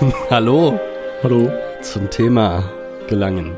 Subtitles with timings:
[0.00, 0.80] Ja, hallo
[1.22, 1.50] Hallo.
[1.82, 2.70] zum Thema
[3.06, 3.56] Gelangen.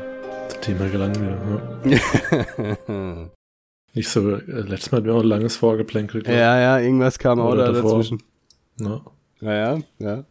[0.49, 1.39] Zum Thema gelangen
[1.85, 1.91] wir.
[1.91, 3.31] Ja.
[3.93, 6.21] Nicht so, äh, letztes Mal hatten wir auch ein langes Vorgeplänkel.
[6.21, 8.21] glaub ja, ja, irgendwas kam auch da dazwischen.
[8.77, 9.01] Ja.
[9.39, 10.25] Ja, ja, ja.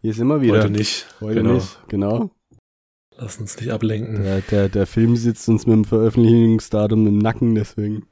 [0.00, 0.58] Hier sind wir wieder.
[0.58, 1.06] Heute nicht.
[1.20, 1.52] Heute genau.
[1.54, 2.30] nicht, genau.
[3.16, 4.24] Lass uns nicht ablenken.
[4.24, 8.06] Der, der, der Film sitzt uns mit dem Veröffentlichungsdatum im Nacken, deswegen.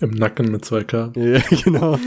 [0.00, 1.18] Im Nacken mit 2K.
[1.18, 1.98] Ja, genau.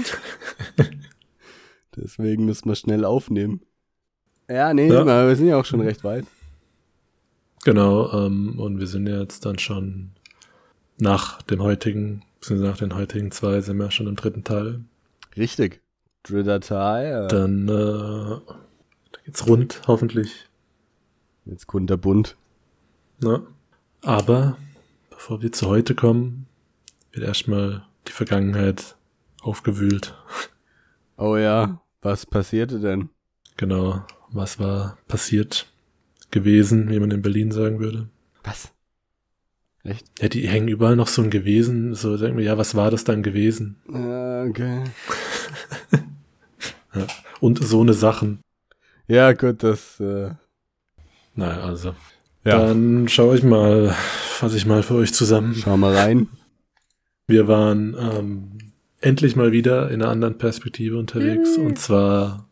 [1.97, 3.61] deswegen müssen wir schnell aufnehmen.
[4.49, 5.01] Ja, nee, Ja.
[5.01, 6.25] aber wir sind ja auch schon recht weit.
[7.63, 10.11] Genau, ähm, und wir sind ja jetzt dann schon
[10.97, 14.81] nach dem heutigen, beziehungsweise nach den heutigen zwei, sind wir schon im dritten Teil.
[15.35, 15.81] Richtig.
[16.23, 17.27] Dritter Teil.
[17.27, 20.47] Dann äh, da geht's rund, hoffentlich.
[21.45, 22.35] Jetzt kunterbunt.
[23.21, 23.41] Ne?
[24.01, 24.57] Aber
[25.09, 26.45] bevor wir zu heute kommen,
[27.11, 28.95] wird erstmal die Vergangenheit
[29.41, 30.15] aufgewühlt.
[31.17, 33.09] Oh ja, was passierte denn?
[33.57, 34.03] Genau,
[34.35, 35.67] was war passiert
[36.31, 38.09] gewesen, wie man in Berlin sagen würde.
[38.43, 38.71] Was?
[39.83, 40.05] Echt?
[40.19, 43.03] Ja, die hängen überall noch so ein gewesen, so sagen wir, ja, was war das
[43.03, 43.77] dann gewesen?
[43.91, 44.83] Ja, okay.
[47.39, 48.39] Und so eine Sachen.
[49.07, 50.31] Ja, gut, das, äh,
[51.35, 51.93] Naja, also.
[52.43, 52.67] ja.
[52.67, 55.53] Dann schaue ich mal, fasse ich mal für euch zusammen.
[55.55, 56.27] Schau mal rein.
[57.27, 58.57] Wir waren ähm,
[59.01, 62.44] endlich mal wieder in einer anderen Perspektive unterwegs und zwar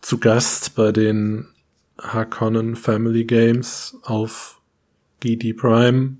[0.00, 1.48] zu Gast bei den
[2.00, 4.60] Harkonnen Family Games auf
[5.20, 6.16] GD Prime.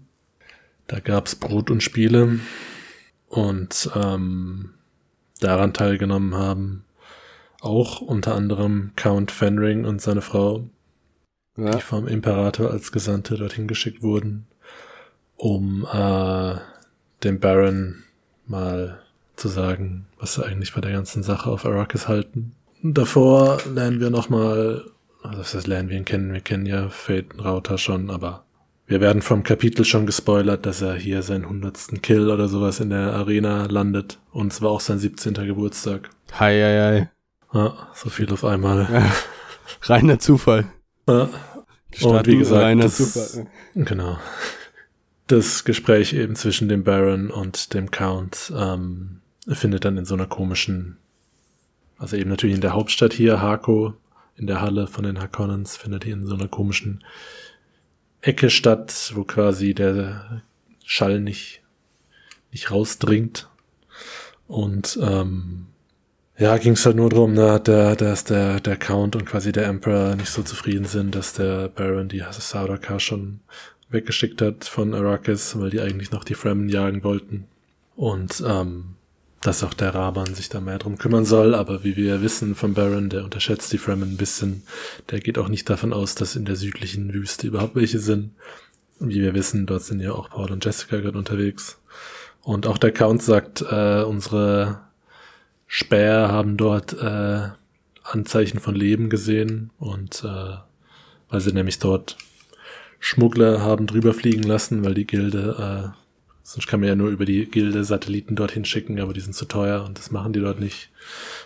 [0.87, 2.41] Da gab's Brot und Spiele
[3.29, 4.75] und ähm,
[5.41, 6.85] daran teilgenommen haben
[7.61, 10.69] auch unter anderem Count Fenring und seine Frau,
[11.57, 11.73] Ja.
[11.73, 14.47] die vom Imperator als Gesandte dorthin geschickt wurden,
[15.37, 16.57] um äh,
[17.25, 18.05] dem Baron
[18.47, 19.03] mal
[19.37, 22.55] zu sagen, was sie eigentlich bei der ganzen Sache auf Arrakis halten.
[22.83, 24.85] Und davor lernen wir nochmal,
[25.23, 28.45] also das heißt lernen wir ihn kennen, wir kennen ja Phaeton Rauter schon, aber
[28.87, 32.91] wir werden vom Kapitel schon gespoilert, dass er hier seinen hundertsten Kill oder sowas in
[32.91, 34.19] der Arena landet.
[34.33, 35.35] Und es war auch sein 17.
[35.35, 36.09] Geburtstag.
[36.33, 37.09] Hi, hi,
[37.53, 37.59] hi.
[37.59, 38.89] Ah, so viel auf einmal.
[38.91, 39.13] Ja.
[39.83, 40.67] Reiner Zufall.
[41.07, 41.29] Ah,
[41.91, 43.47] Gestatten, wie gesagt, reiner das- Zufall.
[43.75, 44.19] Genau.
[45.27, 50.27] Das Gespräch eben zwischen dem Baron und dem Count ähm, findet dann in so einer
[50.27, 50.97] komischen,
[51.99, 53.95] also eben natürlich in der Hauptstadt hier, Hako,
[54.37, 57.05] in der Halle von den Harkonnens, findet hier in so einer komischen
[58.21, 60.43] Ecke statt, wo quasi der
[60.85, 61.63] Schall nicht,
[62.53, 63.49] nicht rausdringt.
[64.47, 65.67] Und ähm,
[66.39, 69.67] ja, ging es halt nur drum, ne, der, dass der, der Count und quasi der
[69.67, 73.41] Emperor nicht so zufrieden sind, dass der Baron die Sardaukar schon
[73.91, 77.49] weggeschickt hat von Arrakis, weil die eigentlich noch die Fremen jagen wollten.
[77.97, 78.95] Und ähm,
[79.41, 82.75] dass auch der Raban sich da mehr drum kümmern soll, aber wie wir wissen vom
[82.75, 84.63] Baron, der unterschätzt die Fremen ein bisschen.
[85.11, 88.33] Der geht auch nicht davon aus, dass in der südlichen Wüste überhaupt welche sind.
[88.99, 91.81] Wie wir wissen, dort sind ja auch Paul und Jessica gerade unterwegs.
[92.43, 94.81] Und auch der Count sagt, äh, unsere
[95.67, 97.49] Späher haben dort äh,
[98.03, 100.57] Anzeichen von Leben gesehen und äh,
[101.29, 102.17] weil sie nämlich dort
[103.01, 105.98] Schmuggler haben drüber fliegen lassen, weil die Gilde, äh,
[106.49, 109.45] sonst kann man ja nur über die Gilde Satelliten dorthin schicken, aber die sind zu
[109.45, 110.89] teuer und das machen die dort nicht.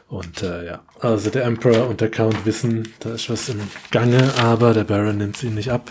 [0.07, 3.61] Und äh, ja, also der Emperor und der Count wissen, da ist was im
[3.91, 5.91] Gange, aber der Baron nimmt ihn nicht ab.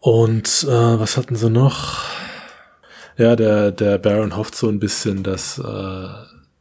[0.00, 2.04] Und äh, was hatten sie noch?
[3.16, 6.08] Ja, der, der Baron hofft so ein bisschen, dass, äh,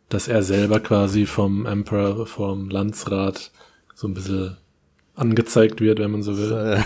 [0.10, 3.52] dass er selber quasi vom Emperor, vom Landsrat
[3.96, 4.56] so ein bisschen
[5.16, 6.84] angezeigt wird, wenn man so will.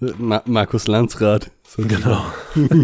[0.18, 1.52] Ma Markus Landsrat.
[1.68, 2.24] So Genau.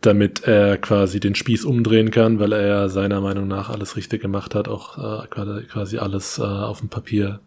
[0.00, 4.22] Damit er quasi den Spieß umdrehen kann, weil er ja seiner Meinung nach alles richtig
[4.22, 7.40] gemacht hat, auch äh, quasi- alles äh, auf dem Papier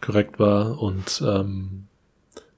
[0.00, 1.84] korrekt war und ähm,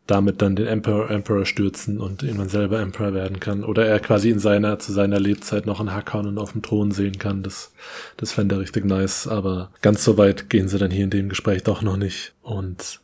[0.07, 3.65] damit dann den Emperor, Emperor stürzen und irgendwann selber Emperor werden kann.
[3.65, 7.19] Oder er quasi in seiner, zu seiner Lebzeit noch einen Harkonnen auf dem Thron sehen
[7.19, 7.43] kann.
[7.43, 7.73] Das,
[8.17, 9.29] das fände er richtig nice.
[9.29, 12.35] Aber ganz so weit gehen sie dann hier in dem Gespräch doch noch nicht.
[12.43, 13.01] Und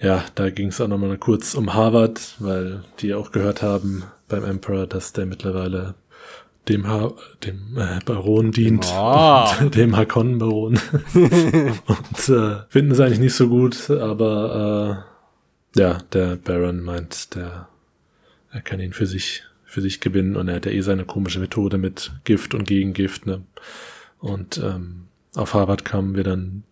[0.00, 4.44] ja, da ging es auch nochmal kurz um Harvard, weil die auch gehört haben beim
[4.44, 5.94] Emperor, dass der mittlerweile
[6.68, 7.12] dem, ha
[7.44, 10.78] dem äh, Baron dient, und dem Harkonnen-Baron.
[11.14, 15.04] und äh, finden es eigentlich nicht so gut, aber
[15.76, 17.68] äh, ja, der Baron meint, der
[18.50, 21.40] er kann ihn für sich für sich gewinnen und er hat ja eh seine komische
[21.40, 23.42] Methode mit Gift und Gegengift, ne?
[24.18, 26.62] Und ähm, auf Harvard kamen wir dann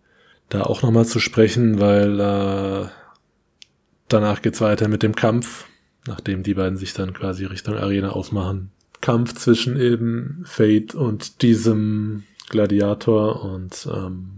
[0.49, 2.87] da auch nochmal zu sprechen, weil äh,
[4.07, 5.67] danach geht's weiter mit dem Kampf,
[6.07, 8.71] nachdem die beiden sich dann quasi Richtung Arena aufmachen.
[9.01, 14.31] Kampf zwischen eben Fate und diesem Gladiator und ähm,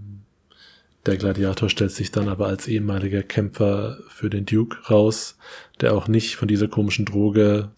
[1.05, 5.37] Der Gladiator stellt sich dann aber als ehemaliger Kämpfer für den Duke raus,
[5.79, 7.69] der auch nicht von dieser komischen Droge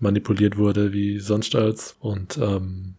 [0.00, 1.96] manipuliert wurde wie sonst als.
[2.00, 2.94] Und ähm,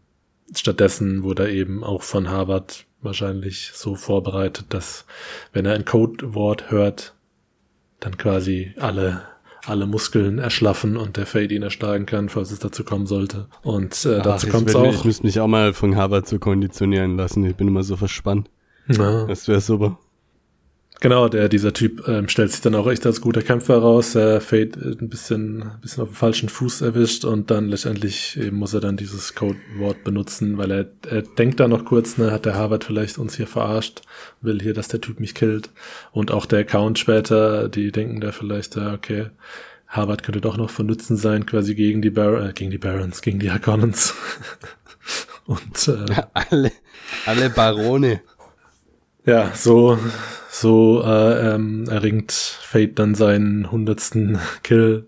[0.53, 5.05] stattdessen wurde er eben auch von Harvard wahrscheinlich so vorbereitet, dass
[5.53, 7.15] wenn er ein Codewort hört,
[7.99, 9.23] dann quasi alle
[9.65, 13.47] alle Muskeln erschlaffen und der Fade ihn erschlagen kann, falls es dazu kommen sollte.
[13.61, 14.93] Und äh, dazu kommt es auch.
[14.93, 17.43] Ich müsste mich auch mal von Harvard zu konditionieren lassen.
[17.45, 18.49] Ich bin immer so verspannt.
[18.87, 19.25] Ja.
[19.25, 19.97] Das wäre super.
[21.01, 24.15] Genau, der, dieser Typ ähm, stellt sich dann auch echt als guter Kämpfer raus.
[24.15, 28.73] Äh, ein bisschen, ein bisschen auf dem falschen Fuß erwischt und dann letztendlich eben muss
[28.73, 32.55] er dann dieses Codewort benutzen, weil er, er denkt da noch kurz, ne, hat der
[32.55, 34.01] Harvard vielleicht uns hier verarscht,
[34.41, 35.69] will hier, dass der Typ mich killt.
[36.11, 39.27] Und auch der Account später, die denken da vielleicht, ja, okay,
[39.87, 43.21] Harvard könnte doch noch von Nutzen sein, quasi gegen die Bar äh, gegen die Barons,
[43.21, 44.13] gegen die Harkonnens.
[45.45, 46.73] und äh, alle,
[47.25, 48.21] alle Barone.
[49.29, 49.99] Ja, so
[50.49, 55.05] so äh, ähm, erringt Fate dann seinen hundertsten Kill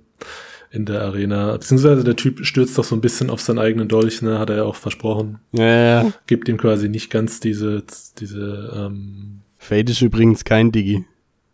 [0.70, 1.54] in der Arena.
[1.54, 4.38] Beziehungsweise der Typ stürzt doch so ein bisschen auf seinen eigenen Dolch, ne?
[4.38, 5.40] Hat er ja auch versprochen.
[5.54, 6.14] Ja, ja.
[6.28, 7.84] Gibt ihm quasi nicht ganz diese,
[8.20, 11.04] diese, ähm Fate ist übrigens kein Digi.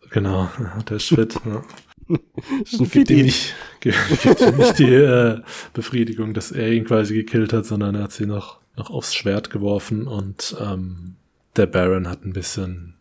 [0.09, 0.49] Genau,
[0.89, 1.63] der ist fit, ja.
[2.63, 5.39] ist ein gibt ihm nicht, gibt ihm nicht die äh,
[5.73, 9.49] Befriedigung, dass er ihn quasi gekillt hat, sondern er hat sie noch, noch aufs Schwert
[9.49, 11.15] geworfen und ähm,
[11.57, 12.97] der Baron hat ein bisschen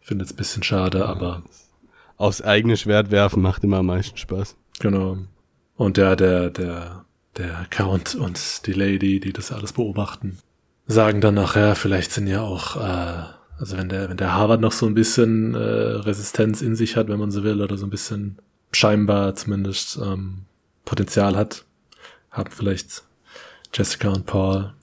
[0.00, 1.44] Finde es ein bisschen schade, aber.
[2.16, 4.56] Aufs eigene Schwert werfen macht immer am meisten Spaß.
[4.80, 5.18] Genau.
[5.76, 7.04] Und der, der, der,
[7.36, 10.38] der Count und die Lady, die das alles beobachten,
[10.86, 13.22] sagen dann nachher, vielleicht sind ja auch, äh,
[13.58, 17.08] also wenn der, wenn der Harvard noch so ein bisschen äh, Resistenz in sich hat,
[17.08, 18.38] wenn man so will, oder so ein bisschen
[18.72, 20.46] scheinbar zumindest ähm,
[20.84, 21.64] Potenzial hat,
[22.30, 23.04] haben vielleicht
[23.72, 24.74] Jessica und Paul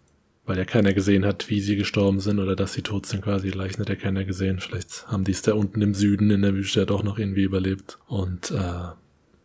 [0.47, 3.51] weil ja keiner gesehen hat, wie sie gestorben sind oder dass sie tot sind quasi.
[3.51, 4.59] Die Leichen hat ja keiner gesehen.
[4.59, 7.44] Vielleicht haben die es da unten im Süden in der Wüste ja doch noch irgendwie
[7.44, 7.99] überlebt.
[8.07, 8.88] Und äh,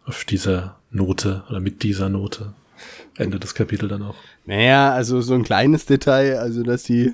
[0.04, 2.54] auf dieser Note oder mit dieser Note
[3.16, 4.14] endet das Kapitel dann auch.
[4.46, 7.12] Naja, also so ein kleines Detail, also dass die,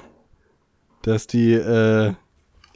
[1.00, 2.12] dass die äh,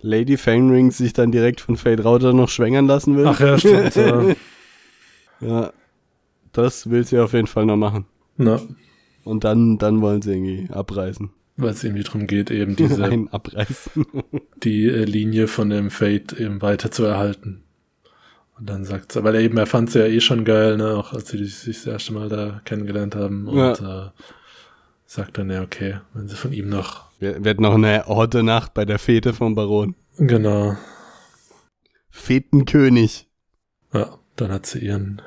[0.00, 3.26] Lady Fangring sich dann direkt von Fade Router noch schwängern lassen will.
[3.26, 3.96] Ach ja, stimmt.
[3.96, 4.34] ja.
[5.40, 5.72] ja,
[6.52, 8.06] das will sie auf jeden Fall noch machen.
[8.38, 8.60] Na.
[9.24, 11.30] Und dann, dann wollen sie irgendwie abreißen.
[11.56, 14.06] Weil es irgendwie darum geht, eben diese Nein, abreißen.
[14.62, 17.62] die äh, Linie von dem Fate eben weiter zu erhalten.
[18.58, 20.94] Und dann sagt sie, weil er eben, er fand sie ja eh schon geil, ne,
[20.94, 23.48] auch als sie sich das erste Mal da kennengelernt haben.
[23.48, 24.06] Und ja.
[24.06, 24.10] äh,
[25.06, 27.10] sagt dann, ja, okay, wenn sie von ihm noch.
[27.20, 29.94] Wird noch eine Orte-Nacht bei der Fete vom Baron.
[30.16, 30.76] Genau.
[32.10, 33.28] Fetenkönig.
[33.92, 35.22] Ja, dann hat sie ihren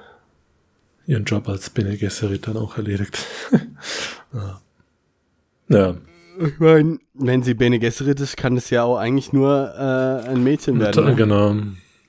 [1.07, 3.17] ihren Job als Bene Gesserit dann auch erledigt.
[4.33, 4.61] ja.
[5.69, 5.97] ja.
[6.37, 10.43] Ich meine, wenn sie Bene Gesserit ist, kann es ja auch eigentlich nur äh, ein
[10.43, 11.05] Mädchen werden.
[11.05, 11.15] Ne?
[11.15, 11.55] Genau.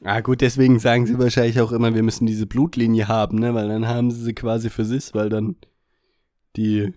[0.02, 3.54] Ah gut, deswegen sagen sie wahrscheinlich auch immer, wir müssen diese Blutlinie haben, ne?
[3.54, 5.56] Weil dann haben sie sie quasi für sich, weil dann
[6.56, 6.92] die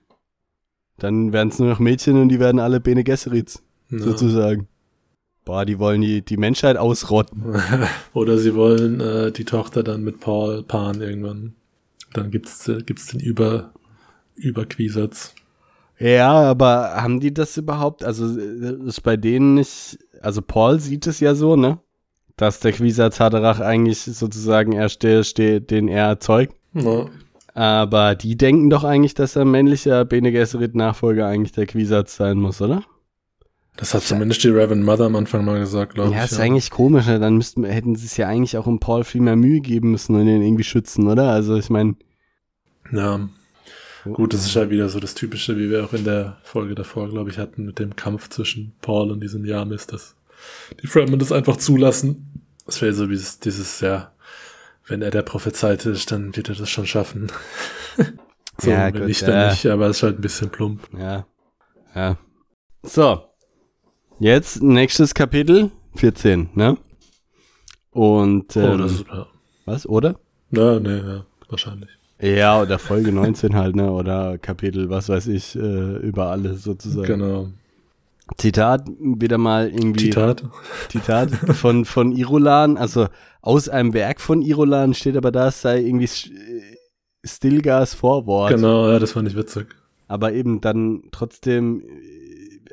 [0.99, 3.99] dann werden es nur noch Mädchen und die werden alle Bene Gesserits, ja.
[3.99, 4.67] sozusagen.
[5.45, 7.55] Boah, die wollen die, die Menschheit ausrotten.
[8.13, 11.55] Oder sie wollen äh, die Tochter dann mit Paul Pan irgendwann
[12.13, 13.73] dann gibt's, äh, gibt's den Über,
[14.35, 15.35] Überquisatz.
[15.99, 18.03] Ja, aber haben die das überhaupt?
[18.05, 21.79] Also ist bei denen nicht, also Paul sieht es ja so, ne?
[22.37, 26.55] Dass der Quisatz Haderach eigentlich sozusagen erst der steht, den er erzeugt.
[26.73, 27.07] Ja.
[27.53, 32.37] Aber die denken doch eigentlich, dass der männliche Bene Gesserit Nachfolger eigentlich der Quisatz sein
[32.37, 32.83] muss, oder?
[33.79, 36.23] Das hat zumindest die Reverend Mother am Anfang mal gesagt, glaube ja, ich.
[36.25, 37.17] Ist ja, ist eigentlich komisch, ne?
[37.17, 40.15] dann müssten, hätten sie es ja eigentlich auch um Paul viel mehr Mühe geben müssen
[40.15, 41.29] und ihn irgendwie schützen, oder?
[41.29, 41.95] Also ich meine.
[42.91, 43.29] Ja.
[44.03, 47.07] Gut, das ist ja wieder so das Typische, wie wir auch in der Folge davor,
[47.09, 50.15] glaube ich, hatten, mit dem Kampf zwischen Paul und diesem Yamis, dass
[50.81, 52.43] die Fremen das einfach zulassen.
[52.65, 54.11] Das wäre so dieses, dieses, ja,
[54.87, 57.31] wenn er der Prophezeit ist, dann wird er das schon schaffen.
[58.57, 59.49] so, ja, wenn gut, nicht, dann ja.
[59.51, 60.81] nicht, aber es ist halt ein bisschen plump.
[60.97, 61.25] Ja.
[61.95, 62.17] Ja.
[62.83, 63.28] So,
[64.19, 66.77] Jetzt nächstes Kapitel 14, ne?
[67.91, 69.27] Und ähm, oh, das ist, ja.
[69.65, 70.19] was, oder?
[70.51, 71.89] Ja, ne, ja, wahrscheinlich.
[72.21, 73.89] Ja, oder Folge 19 halt, ne?
[73.89, 77.07] Oder Kapitel, was weiß ich, äh, über alles sozusagen.
[77.07, 77.47] Genau.
[78.35, 80.09] Zitat wieder mal irgendwie.
[80.09, 80.43] Zitat.
[80.89, 83.07] Zitat von, von Irolan, also
[83.41, 86.09] aus einem Werk von Irolan steht aber da, es sei irgendwie
[87.23, 88.51] Stillgas Vorwort.
[88.51, 89.67] Genau, ja, das fand ich witzig.
[90.09, 91.83] Aber eben dann trotzdem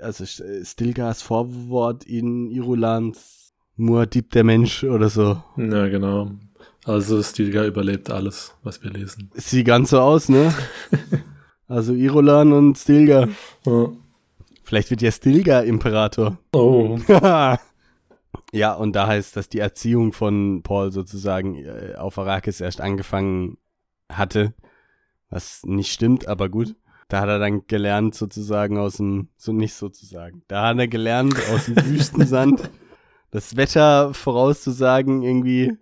[0.01, 5.43] also Stilgas Vorwort in Irulans Muad'Dib der Mensch oder so.
[5.57, 6.31] Ja, genau.
[6.85, 9.31] Also Stilgar überlebt alles, was wir lesen.
[9.35, 10.55] Sieht ganz so aus, ne?
[11.69, 13.29] also Irulan und Stilgar.
[13.65, 13.89] Ja.
[14.63, 16.39] Vielleicht wird ja Stilgar Imperator.
[16.53, 16.99] Oh.
[18.53, 23.59] Ja, und da heißt, dass die Erziehung von Paul sozusagen äh, auf Arrakis erst angefangen
[24.11, 24.55] hatte,
[25.31, 26.75] was nicht stimmt, aber gut.
[27.09, 31.37] Da hat er dann gelernt sozusagen aus dem, so nicht sozusagen, da hat er gelernt
[31.55, 32.71] aus dem Wüstensand
[33.31, 35.77] das Wetter vorauszusagen, irgendwie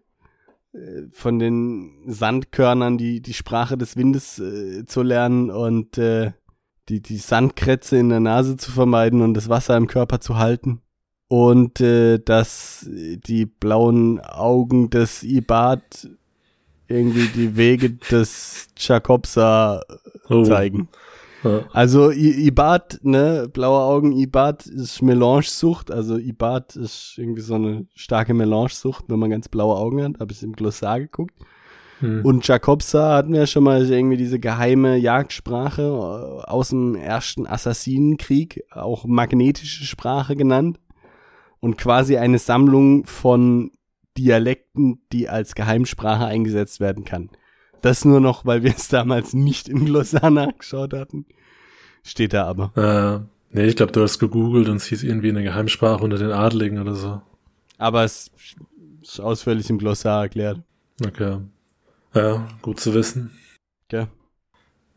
[0.73, 6.33] äh, von den Sandkörnern die, die Sprache des Windes äh, zu lernen und äh,
[6.89, 10.81] die, die Sandkrätze in der Nase zu vermeiden und das Wasser im Körper zu halten.
[11.29, 16.09] Und äh, dass die blauen Augen des Ibad
[16.87, 19.81] irgendwie die Wege des Jacobsa
[20.29, 20.43] Oh.
[20.43, 20.89] zeigen.
[21.45, 21.61] Ja.
[21.73, 27.87] Also I- Ibad, ne, blaue Augen, Ibad ist Melange-Sucht, also Ibad ist irgendwie so eine
[27.95, 31.35] starke Melange-Sucht, wenn man ganz blaue Augen hat, habe ich im Glossar geguckt.
[32.01, 32.25] Hm.
[32.25, 38.65] Und Jacobsa hatten wir schon mal irgendwie diese geheime Jagdsprache äh, aus dem ersten Assassinenkrieg,
[38.73, 40.81] auch magnetische Sprache genannt.
[41.61, 43.71] Und quasi eine Sammlung von
[44.19, 47.31] Dialekten, die als Geheimsprache eingesetzt werden kann.
[47.85, 51.27] Das nur noch, weil wir es damals nicht im Glossar nachgeschaut hatten.
[52.03, 52.73] Steht da aber.
[53.53, 56.31] Äh, nee, ich glaube, du hast gegoogelt und es hieß irgendwie eine Geheimsprache unter den
[56.31, 57.21] Adligen oder so.
[57.77, 58.31] Aber es
[59.03, 60.63] ist ausführlich im Glossar erklärt.
[61.05, 61.41] Okay.
[62.15, 63.33] Ja, gut zu wissen.
[63.89, 64.09] Gell?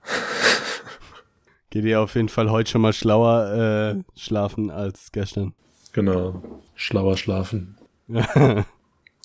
[1.69, 5.53] Geht ihr auf jeden Fall heute schon mal schlauer äh, schlafen als gestern.
[5.91, 6.41] Genau.
[6.73, 7.77] Schlauer schlafen.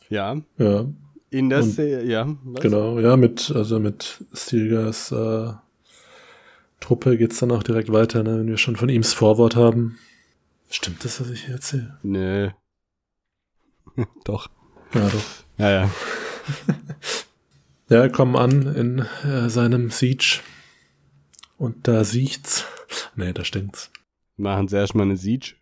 [0.09, 0.37] ja.
[0.59, 0.87] Ja,
[1.33, 2.29] In der Szene, ja.
[2.45, 2.63] Was?
[2.63, 2.99] genau.
[3.01, 5.53] Ja, mit, also mit Stilgas äh,
[6.79, 9.99] Truppe geht's dann auch direkt weiter, ne, wenn wir schon von ihm das Vorwort haben.
[10.69, 11.99] Stimmt das, was ich hier erzähle?
[12.03, 12.51] Nö.
[14.25, 14.49] Doch.
[14.95, 15.25] Ja, doch.
[15.59, 15.91] Ja, ja.
[17.89, 20.41] Ja, kommen an in äh, seinem Siege.
[21.59, 22.65] Und da sieht's.
[23.17, 23.91] Nee, da stinkt's.
[24.39, 25.57] Machen sie erstmal eine Siege.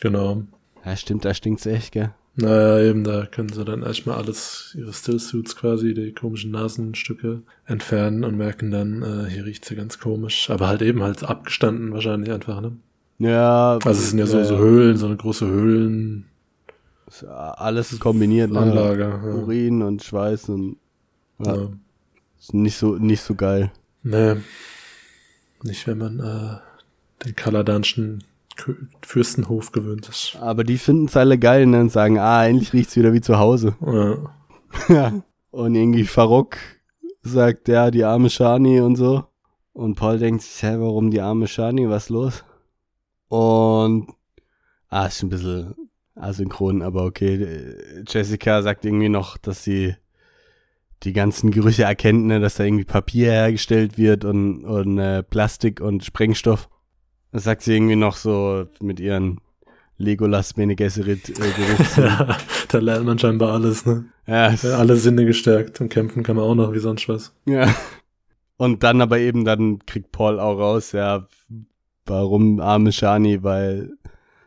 [0.00, 0.44] Genau.
[0.86, 2.14] Ja, stimmt, da stinkt's echt, gell?
[2.36, 8.24] Naja, eben, da können sie dann erstmal alles, ihre Stillsuits quasi, die komischen Nasenstücke entfernen
[8.24, 10.50] und merken dann, äh, hier riecht's ja ganz komisch.
[10.50, 12.72] Aber halt eben halt abgestanden wahrscheinlich einfach, ne?
[13.18, 13.74] Ja.
[13.84, 15.46] Also es sind ja so, so Höhlen, so eine große
[17.06, 18.96] ist Alles kombiniert, ne?
[18.98, 19.22] Ja.
[19.22, 20.76] Urin und Schweiß und
[21.38, 21.68] ja, Ja.
[22.40, 23.70] ist nicht so, nicht so geil.
[24.02, 24.36] Nee.
[25.62, 28.24] Nicht, wenn man äh, den kaladanschen
[29.02, 30.36] Fürstenhof gewöhnt ist.
[30.40, 33.76] Aber die finden's alle geil ne, und sagen, ah, endlich riecht's wieder wie zu Hause.
[33.84, 34.16] Ja.
[34.88, 35.22] Ja.
[35.52, 36.56] Und irgendwie Farok
[37.22, 39.24] sagt, ja, die arme Shani und so.
[39.72, 42.44] Und Paul denkt sich, hä, warum die arme Shani, was los?
[43.28, 44.08] Und,
[44.88, 45.74] ah, ist ein bisschen
[46.16, 47.76] asynchron, aber okay.
[48.06, 49.94] Jessica sagt irgendwie noch, dass sie
[51.02, 55.80] die ganzen Gerüche erkennt, ne, dass da irgendwie Papier hergestellt wird und, und äh, Plastik
[55.80, 56.68] und Sprengstoff.
[57.34, 59.40] Das sagt sie irgendwie noch so mit ihren
[59.98, 62.38] Legolas Bene Gesserit äh, ja.
[62.68, 64.04] Da lernt man scheinbar alles, ne?
[64.28, 67.34] ja, alle Sinne gestärkt und kämpfen kann man auch noch wie sonst was.
[67.44, 67.74] Ja.
[68.56, 71.26] Und dann aber eben, dann kriegt Paul auch raus, ja,
[72.06, 73.90] warum arme Shani, weil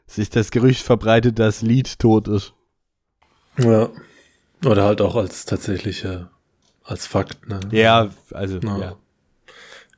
[0.05, 2.53] sich das Gerücht verbreitet, dass Lied tot ist.
[3.57, 3.89] Ja.
[4.65, 6.29] Oder halt auch als tatsächliche,
[6.85, 7.59] als Fakt, ne?
[7.71, 8.79] Ja, also, Ja.
[8.79, 8.95] ja.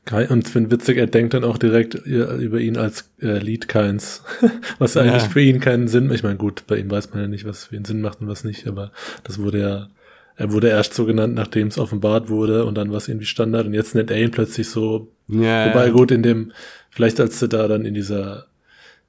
[0.10, 3.68] Kei- Und ich finde witzig, er denkt dann auch direkt über ihn als äh, Lied
[3.68, 4.24] Keins.
[4.80, 5.30] was eigentlich Ja.
[5.30, 6.16] für ihn keinen Sinn macht.
[6.16, 8.28] Ich meine, gut, bei ihm weiß man ja nicht, was für ihn Sinn macht und
[8.28, 8.92] was nicht, aber
[9.24, 9.88] das wurde ja,
[10.36, 13.68] er wurde erst so genannt, nachdem es offenbart wurde und dann war es irgendwie Standard
[13.68, 15.12] und jetzt nennt er ihn plötzlich so.
[15.28, 15.92] ja Wobei ja.
[15.92, 16.54] gut, in dem,
[16.90, 18.48] vielleicht als sie da dann in dieser,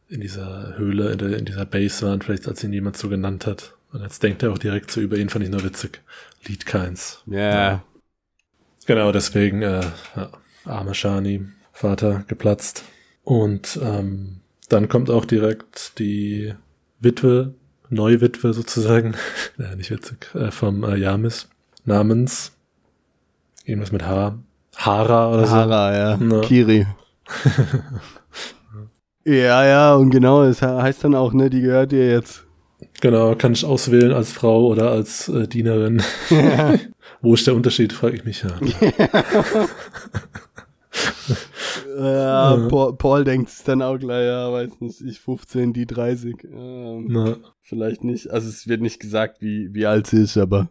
[0.08, 3.46] in dieser Höhle, in, der, in dieser Base waren, vielleicht als ihn jemand so genannt
[3.46, 3.74] hat.
[3.92, 6.00] Und jetzt denkt er auch direkt so über ihn, fand ich nur witzig.
[6.46, 7.22] Lied Keins.
[7.26, 7.82] Ja,
[8.86, 9.82] Genau, deswegen, äh,
[10.16, 10.30] ja,
[10.64, 12.84] arme Shani, Vater geplatzt.
[13.22, 16.54] Und ähm, dann kommt auch direkt die
[17.00, 17.54] Witwe,
[17.88, 19.14] Neuwitwe sozusagen,
[19.58, 21.48] ja, nicht witzig, äh, vom äh, Yamis,
[21.84, 22.52] namens
[23.64, 24.38] irgendwas mit H,
[24.76, 25.52] Hara oder so.
[25.54, 26.16] Hara, ja.
[26.16, 26.40] Ja.
[26.40, 26.86] Kiri.
[29.24, 32.44] ja, ja, und genau, es he- heißt dann auch, ne, die gehört dir jetzt.
[33.00, 36.02] Genau, kann ich auswählen als Frau oder als äh, Dienerin.
[37.20, 38.50] Wo ist der Unterschied, frage ich mich ja.
[41.98, 42.68] Ja, Ja.
[42.68, 46.36] Paul, Paul denkt es dann auch gleich, ja, weiß nicht, ich 15, die 30.
[46.52, 50.68] Ähm, Vielleicht nicht, also es wird nicht gesagt, wie, wie alt sie ist, aber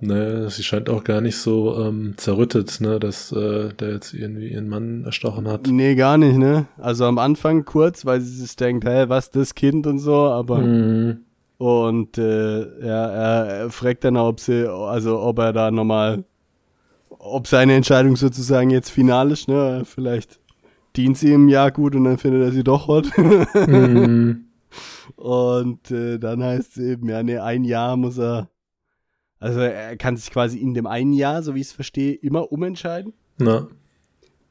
[0.00, 4.48] ne, sie scheint auch gar nicht so ähm, zerrüttet, ne, dass äh, der jetzt irgendwie
[4.48, 5.66] ihren Mann erstochen hat.
[5.66, 6.66] Nee, gar nicht, ne?
[6.78, 10.58] Also am Anfang kurz, weil sie sich denkt, hä, was, das Kind und so, aber
[10.58, 11.20] Mhm.
[11.58, 16.24] und äh, ja, er, er fragt dann auch, ob sie, also ob er da nochmal,
[17.26, 19.82] ob seine Entscheidung sozusagen jetzt final ist, ne?
[19.84, 20.40] Vielleicht
[20.96, 23.10] dient sie im Jahr gut und dann findet er sie doch hot.
[23.66, 24.42] Mhm.
[25.16, 28.50] Und äh, dann heißt es eben, ja, nee, ein Jahr muss er.
[29.38, 32.50] Also er kann sich quasi in dem einen Jahr, so wie ich es verstehe, immer
[32.52, 33.12] umentscheiden.
[33.38, 33.68] Na,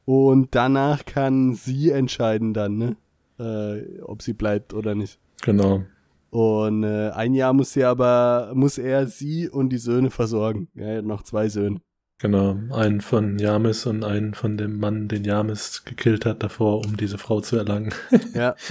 [0.04, 2.96] Und danach kann sie entscheiden dann, ne?
[3.38, 5.18] Äh, ob sie bleibt oder nicht.
[5.42, 5.82] genau.
[6.30, 10.68] Und äh, ein Jahr muss sie aber, muss er sie und die Söhne versorgen.
[10.74, 11.80] Ja, er hat noch zwei Söhne.
[12.18, 12.58] Genau.
[12.70, 17.18] Einen von Jamis und einen von dem Mann, den Jamis gekillt hat davor, um diese
[17.18, 17.92] Frau zu erlangen.
[18.34, 18.54] Ja.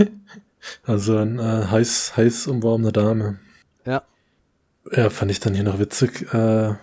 [0.84, 3.38] Also ein äh, heiß, heiß umworbener Dame.
[3.86, 4.02] Ja.
[4.92, 6.74] Ja, fand ich dann hier noch witzig, äh,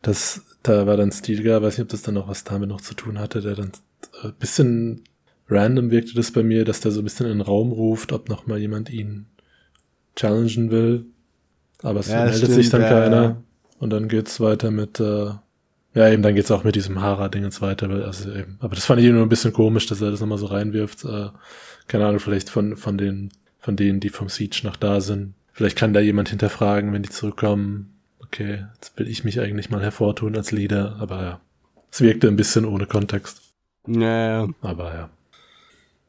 [0.00, 2.94] dass da war dann Stilgar, weiß nicht, ob das dann noch was damit noch zu
[2.94, 3.72] tun hatte, der dann
[4.22, 5.04] äh, bisschen
[5.50, 8.30] random wirkte das bei mir, dass der so ein bisschen in den Raum ruft, ob
[8.30, 9.26] noch mal jemand ihn
[10.16, 11.04] challengen will.
[11.82, 13.22] Aber es Ja, meldet stimmt, sich dann ja, keiner.
[13.22, 13.42] ja.
[13.80, 15.30] Und dann geht's weiter mit, äh,
[15.96, 17.88] ja, eben, dann geht's auch mit diesem Hara-Ding jetzt weiter.
[17.88, 20.44] Also eben, aber das fand ich nur ein bisschen komisch, dass er das nochmal so
[20.44, 21.06] reinwirft.
[21.06, 21.30] Äh,
[21.88, 25.32] keine Ahnung, vielleicht von, von den, von denen, die vom Siege noch da sind.
[25.54, 27.94] Vielleicht kann da jemand hinterfragen, wenn die zurückkommen.
[28.22, 31.40] Okay, jetzt will ich mich eigentlich mal hervortun als Leader, aber ja.
[31.90, 33.54] Es wirkte ein bisschen ohne Kontext.
[33.86, 34.48] Ja, ja.
[34.60, 35.10] Aber ja.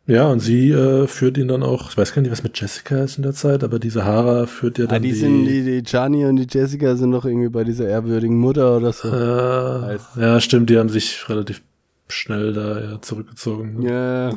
[0.08, 3.04] Ja, und sie äh, führt ihn dann auch, ich weiß gar nicht, was mit Jessica
[3.04, 5.84] ist in der Zeit, aber diese Hara führt ja Ah, dann die, sind, die, die
[5.84, 9.10] Gianni und die Jessica sind doch irgendwie bei dieser ehrwürdigen Mutter oder so.
[9.10, 11.62] Äh, ja, stimmt, die haben sich relativ
[12.08, 13.82] schnell da ja zurückgezogen.
[13.82, 14.32] Ja,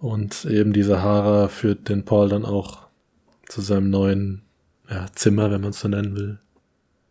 [0.00, 2.80] Und eben diese Hara führt den Paul dann auch
[3.48, 4.42] zu seinem neuen
[4.90, 6.38] ja, Zimmer, wenn man es so nennen will.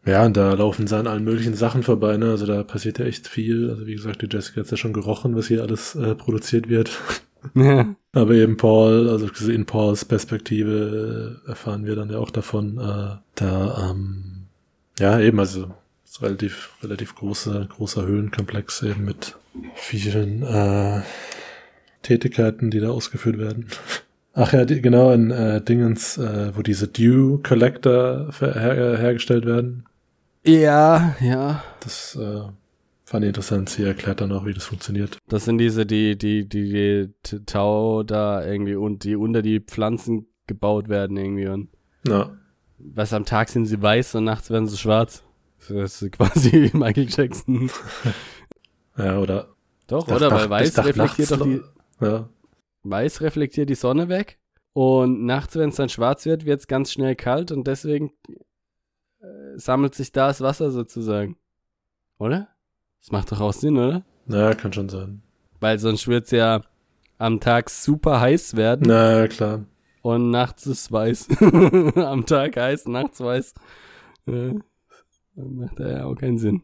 [0.06, 2.32] Ja, und da laufen sie an allen möglichen Sachen vorbei, ne?
[2.32, 3.70] Also da passiert ja echt viel.
[3.70, 6.90] Also wie gesagt, die Jessica hat ja schon gerochen, was hier alles äh, produziert wird.
[7.54, 7.96] Ja.
[8.14, 13.18] Aber eben Paul, also in Pauls Perspektive äh, erfahren wir dann ja auch davon, äh,
[13.36, 14.48] da, ähm,
[15.00, 15.72] ja, eben, also
[16.22, 19.38] relativ, relativ großer, großer Höhlenkomplex eben mit
[19.76, 21.02] vielen äh,
[22.02, 23.68] Tätigkeiten, die da ausgeführt werden.
[24.34, 29.86] Ach ja, die, genau, in äh, Dingens, äh, wo diese Dew Collector her hergestellt werden.
[30.46, 31.64] Ja, ja.
[31.82, 32.44] Das äh,
[33.12, 33.70] fand ich interessant.
[33.70, 35.18] Sie erklärt dann auch, wie das funktioniert.
[35.28, 40.28] Das sind diese, die, die, die, die Tau da irgendwie und die unter die Pflanzen
[40.48, 41.70] gebaut werden irgendwie und
[42.08, 42.36] Ja,
[42.80, 45.24] was am Tag sind sie weiß und nachts werden sie schwarz.
[45.70, 47.70] Das ist quasi Michael Jackson.
[48.98, 49.54] ja, oder
[49.88, 50.30] Doch, oder?
[50.30, 51.62] Dach- Weil weiß reflektiert doch die,
[52.00, 52.28] Ja,
[52.84, 54.40] weiß reflektiert die Sonne weg
[54.74, 58.12] und nachts, wenn es dann schwarz wird, wird es ganz schnell kalt und deswegen
[59.20, 61.38] äh, sammelt sich da das Wasser sozusagen.
[62.18, 62.48] Oder?
[63.02, 64.04] Das macht doch auch Sinn, oder?
[64.28, 65.22] ja, kann schon sein.
[65.60, 66.62] Weil sonst wird es ja
[67.18, 69.66] am Tag super heiß werden Na klar.
[70.02, 71.28] und nachts ist weiß.
[71.96, 73.54] am Tag heiß, nachts weiß.
[74.28, 74.54] Äh,
[75.36, 76.64] dann macht da ja auch keinen Sinn.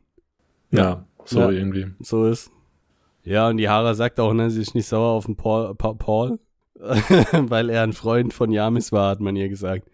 [0.71, 1.49] Ja, so Ja.
[1.51, 1.87] irgendwie.
[1.99, 2.51] So ist.
[3.23, 5.93] Ja, und die Hara sagt auch, ne, sie ist nicht sauer auf den Paul, Pa-
[5.93, 6.39] Paul
[6.79, 9.89] weil er ein Freund von Yamis war, hat man ihr gesagt.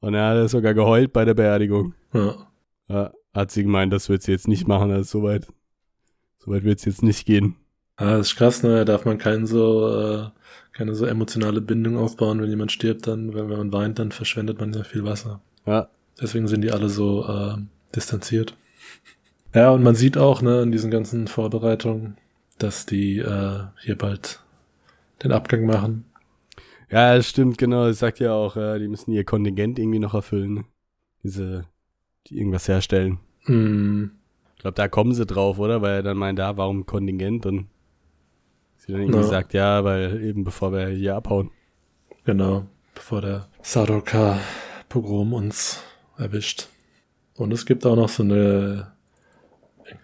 [0.00, 1.94] Und er hat sogar geheult bei der Beerdigung.
[2.12, 2.34] Ja.
[2.88, 5.46] Ja, hat sie gemeint, das wird sie jetzt nicht machen, also soweit,
[6.44, 7.56] soweit wird es jetzt nicht gehen.
[7.96, 8.70] Ah, das ist krass, ne?
[8.76, 10.26] Da darf man kein so, äh,
[10.72, 14.58] keine so emotionale Bindung aufbauen, wenn jemand stirbt, dann, wenn, wenn man weint, dann verschwendet
[14.60, 15.40] man ja viel Wasser.
[15.66, 15.88] Ja,
[16.20, 17.56] Deswegen sind die alle so äh,
[17.94, 18.56] distanziert.
[19.54, 22.16] Ja, und man sieht auch, ne, in diesen ganzen Vorbereitungen,
[22.58, 24.40] dass die äh, hier bald
[25.22, 26.04] den Abgang machen.
[26.90, 30.14] ja, das stimmt, genau, das sagt ja auch, ja, die müssen ihr Kontingent irgendwie noch
[30.14, 30.64] erfüllen.
[31.22, 31.64] Diese,
[32.26, 33.18] die irgendwas herstellen.
[33.46, 34.06] Mm,
[34.64, 35.82] glaube, da kommen sie drauf, oder?
[35.82, 37.44] Weil er dann meint, da, warum Kontingent?
[37.44, 37.66] Und
[38.78, 39.24] sie dann irgendwie Ja.
[39.26, 41.50] sagt, ja, weil eben bevor wir hier abhauen.
[42.24, 45.82] genau, bevor der Sadoka-Pogrom uns
[46.16, 46.68] erwischt.
[47.36, 48.92] Und es gibt auch noch so eine,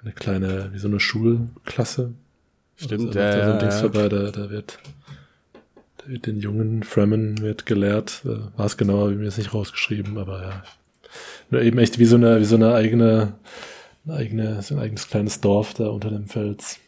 [0.02, 2.12] eine kleine, wie so eine Schulklasse.
[2.76, 3.80] Stimmt, also, da ja, da so ein ja, Dings ja.
[3.80, 4.78] vorbei, da, da wird,
[5.96, 8.22] da wird den jungen Fremen wird gelehrt.
[8.26, 10.62] Äh, War es genauer, wie mir jetzt nicht rausgeschrieben, aber ja.
[11.48, 13.34] Nur eben echt wie so eine, wie so eine eigene,
[14.10, 16.78] eine eigene, ein eigenes kleines Dorf da unter dem Fels.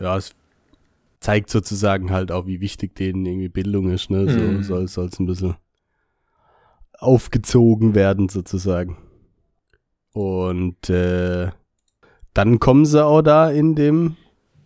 [0.00, 0.32] Ja, es
[1.20, 4.28] zeigt sozusagen halt auch, wie wichtig denen irgendwie Bildung ist, ne?
[4.30, 4.62] So Mhm.
[4.62, 5.56] soll es ein bisschen
[6.98, 8.96] aufgezogen werden, sozusagen.
[10.12, 11.50] Und äh,
[12.32, 14.16] dann kommen sie auch da in dem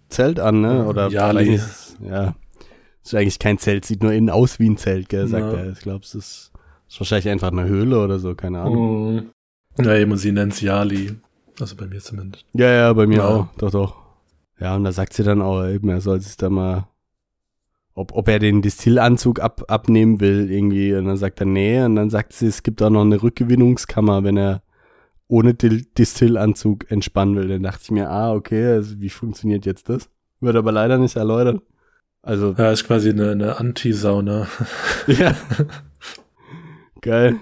[0.09, 0.87] Zelt an, ne?
[0.87, 2.35] Oder Ja, ist es- ja.
[3.03, 5.59] Ist eigentlich kein Zelt, sieht nur innen aus wie ein Zelt, gell, sagt Ja.
[5.59, 5.71] er.
[5.73, 6.53] Ich glaube, es ist,
[6.89, 9.15] ist wahrscheinlich einfach eine Höhle oder so, keine Ahnung.
[9.15, 9.31] Mhm.
[9.85, 11.17] Ja, eben, und sie nennt's Yali.
[11.61, 12.45] Also bei mir zumindest.
[12.55, 13.29] Ja, ja, bei mir Ja.
[13.29, 13.49] auch.
[13.59, 13.97] Doch, doch.
[14.59, 16.87] Ja, und da sagt sie dann auch eben, er soll sich da mal,
[17.95, 20.95] ob, ob er den Distillanzug ab, abnehmen will irgendwie.
[20.95, 21.83] Und dann sagt er, nee.
[21.83, 24.63] Und dann sagt sie, es gibt auch noch eine Rückgewinnungskammer, wenn er
[25.29, 27.49] ohne Distillanzug entspannen will.
[27.49, 30.09] Dann dachte ich mir, ah, okay, also wie funktioniert jetzt das?
[30.41, 31.63] Wird aber leider nicht erläutert.
[32.23, 34.47] Also, Ja, ist quasi eine, eine Anti-Sauna.
[35.07, 35.35] ja.
[37.01, 37.37] Geil.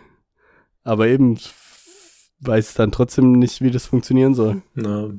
[0.84, 1.36] Aber eben
[2.40, 4.62] weiß dann trotzdem nicht, wie das funktionieren soll.
[4.74, 5.10] Na,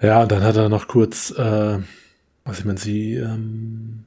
[0.00, 1.78] ja, und dann hat er noch kurz, äh,
[2.44, 4.04] was ich meine, sie, ähm,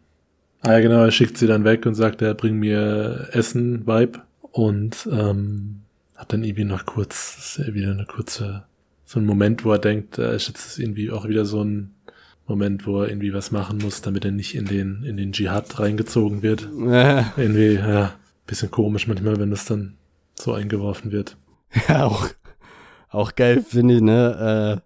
[0.62, 4.22] ah ja genau, er schickt sie dann weg und sagt, er bring mir Essen, Vibe
[4.52, 5.82] und ähm,
[6.16, 8.64] hat dann irgendwie noch kurz, ist wieder eine kurze,
[9.06, 11.92] so ein Moment, wo er denkt, da ist jetzt irgendwie auch wieder so ein
[12.48, 15.80] Moment, wo er irgendwie was machen muss, damit er nicht in den, in den Dschihad
[15.80, 16.64] reingezogen wird.
[16.88, 18.14] Äh, Irgendwie, ja,
[18.46, 19.96] bisschen komisch manchmal, wenn das dann
[20.36, 21.38] so eingeworfen wird.
[21.90, 22.28] ja, auch,
[23.10, 24.82] auch geil, finde ich, ne?
[24.82, 24.86] Äh,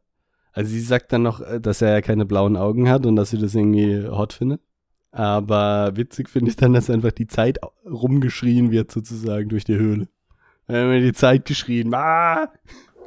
[0.51, 3.29] also sie sagt dann noch, äh, dass er ja keine blauen Augen hat und dass
[3.29, 4.61] sie das irgendwie hot findet.
[5.11, 10.07] Aber witzig finde ich dann, dass einfach die Zeit rumgeschrien wird, sozusagen, durch die Höhle.
[10.67, 11.93] Wir haben die Zeit geschrien.
[11.93, 12.51] Ah!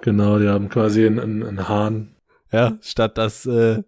[0.01, 2.17] Genau, die haben quasi einen, einen, einen Hahn.
[2.51, 3.83] Ja, statt dass äh,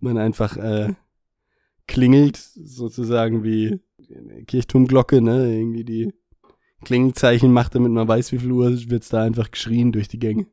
[0.00, 0.94] man einfach äh,
[1.86, 5.54] klingelt, sozusagen wie eine Kirchturmglocke, ne?
[5.54, 6.12] Irgendwie die
[6.84, 10.46] Klingelzeichen macht, damit man weiß, wie viel Uhr wird's da einfach geschrien durch die Gänge.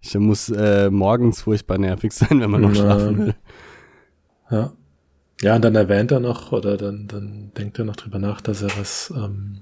[0.00, 3.34] Ich muss äh, morgens furchtbar nervig sein, wenn man noch schlafen will.
[4.50, 4.72] Ja.
[5.42, 8.62] Ja, und dann erwähnt er noch, oder dann, dann denkt er noch drüber nach, dass
[8.62, 9.58] er was, ähm,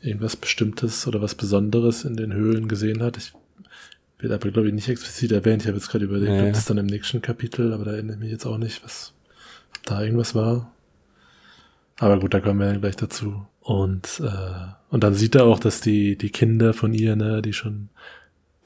[0.00, 3.16] irgendwas Bestimmtes oder was Besonderes in den Höhlen gesehen hat.
[3.16, 3.32] Ich
[4.18, 5.62] wird aber, glaube ich, nicht explizit erwähnt.
[5.62, 8.14] Ich habe jetzt gerade überlegt, Ja, ob das dann im nächsten Kapitel, aber da erinnere
[8.14, 9.12] ich mich jetzt auch nicht, was
[9.76, 10.72] ob da irgendwas war.
[11.98, 13.46] Aber gut, da kommen wir gleich dazu.
[13.60, 17.52] Und, äh, und dann sieht er auch, dass die, die Kinder von ihr, ne, die
[17.52, 17.88] schon,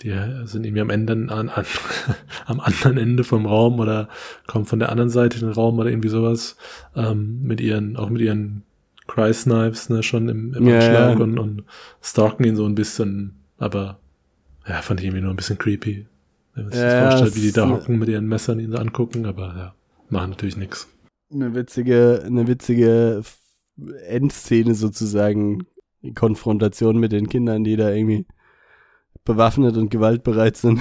[0.02, 0.12] die
[0.44, 1.48] sind irgendwie am Ende an, an,
[2.46, 4.08] am anderen Ende vom Raum oder
[4.46, 6.56] kommen von der anderen Seite in den Raum oder irgendwie sowas,
[6.96, 8.62] ähm, mit ihren, auch mit ihren
[9.06, 11.24] Cry Snipes, ne, schon im, im Anschlag ja.
[11.24, 11.64] und, und
[12.02, 13.98] stalken ihn so ein bisschen, aber
[14.68, 16.06] ja, fand ich irgendwie nur ein bisschen creepy.
[16.54, 18.78] Wenn man sich das Ja, vorstellt, wie die da hocken mit ihren Messern ihn so
[18.78, 19.74] angucken, aber ja,
[20.10, 20.88] machen natürlich nichts.
[21.32, 23.22] Eine witzige, eine witzige
[24.06, 25.66] Endszene sozusagen.
[26.02, 28.26] Die Konfrontation mit den Kindern, die da irgendwie
[29.24, 30.80] bewaffnet und gewaltbereit sind.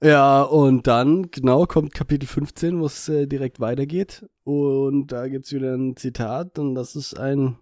[0.00, 4.24] Ja, und dann, genau, kommt Kapitel 15, wo es äh, direkt weitergeht.
[4.44, 7.56] Und da gibt's wieder ein Zitat und das ist ein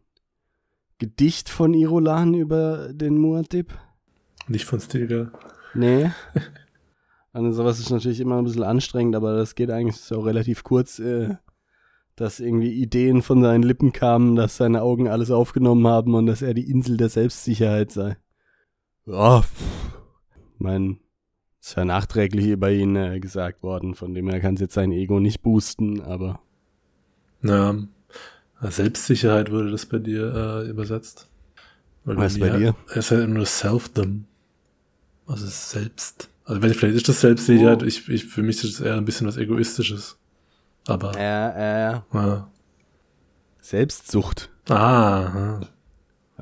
[0.98, 3.68] Gedicht von Irolan über den Muad'Dib.
[4.48, 5.32] Nicht von Stilgar.
[5.74, 6.10] Nee.
[7.36, 10.98] Also sowas ist natürlich immer ein bisschen anstrengend, aber das geht eigentlich so relativ kurz,
[10.98, 11.36] äh,
[12.14, 16.40] dass irgendwie Ideen von seinen Lippen kamen, dass seine Augen alles aufgenommen haben und dass
[16.40, 18.16] er die Insel der Selbstsicherheit sei.
[19.04, 19.50] Ja, pff.
[20.56, 21.00] mein,
[21.60, 24.90] ist ja nachträglich über ihn äh, gesagt worden, von dem her kann es jetzt sein
[24.90, 26.40] Ego nicht boosten, aber
[27.42, 27.76] Ja,
[28.62, 31.28] Selbstsicherheit wurde das bei dir äh, übersetzt.
[32.04, 32.74] Weil Was bei dir?
[32.88, 34.24] Es ist halt nur Self-them.
[35.26, 36.30] Also selbst.
[36.46, 37.86] Also wenn- vielleicht ist das Selbstsicherheit, Oh.
[37.86, 40.16] ich, ich, für mich ist es eher ein bisschen was Egoistisches.
[40.86, 42.50] Aber, ja, äh, ja.
[43.60, 44.50] Selbstsucht.
[44.68, 45.60] Ah,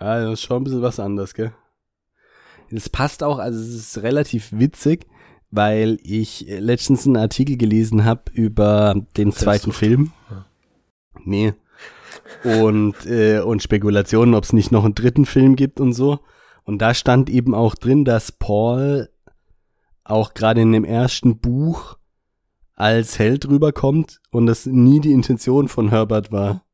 [0.01, 1.53] Ja, das ist schon ein bisschen was anderes, gell?
[2.71, 5.07] Es passt auch, also es ist relativ witzig,
[5.51, 9.71] weil ich letztens einen Artikel gelesen habe über den zweiten.
[9.73, 10.11] Film.
[10.31, 10.45] Ja.
[11.25, 11.55] Nee.
[12.43, 16.19] Und, äh, und Spekulationen, ob es nicht noch einen dritten Film gibt und so.
[16.65, 19.09] Und da stand eben auch drin, dass Paul
[20.05, 21.97] auch gerade in dem ersten Buch
[22.75, 26.65] als Held rüberkommt und das nie die Intention von Herbert war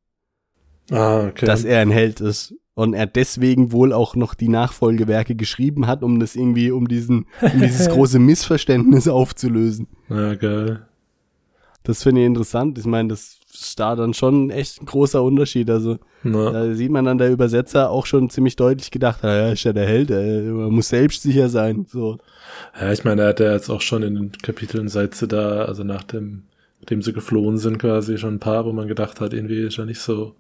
[0.90, 1.46] ah, okay.
[1.46, 2.54] dass er ein Held ist.
[2.74, 7.26] Und er deswegen wohl auch noch die Nachfolgewerke geschrieben hat, um das irgendwie, um diesen,
[7.40, 9.88] um dieses große Missverständnis aufzulösen.
[10.08, 10.86] ja, geil.
[11.82, 12.78] Das finde ich interessant.
[12.78, 15.70] Ich meine, das ist da dann schon echt ein großer Unterschied.
[15.70, 19.52] Also, Na, da sieht man dann der Übersetzer auch schon ziemlich deutlich gedacht, ah, ja,
[19.52, 21.86] ist ja der Held, äh, man muss selbstsicher sein.
[21.88, 22.18] So.
[22.80, 25.64] ja, ich meine, er hat ja jetzt auch schon in den Kapiteln, seit sie da,
[25.64, 26.44] also nach dem,
[26.80, 29.86] nachdem sie geflohen sind quasi, schon ein paar, wo man gedacht hat, irgendwie ist er
[29.86, 30.34] nicht so,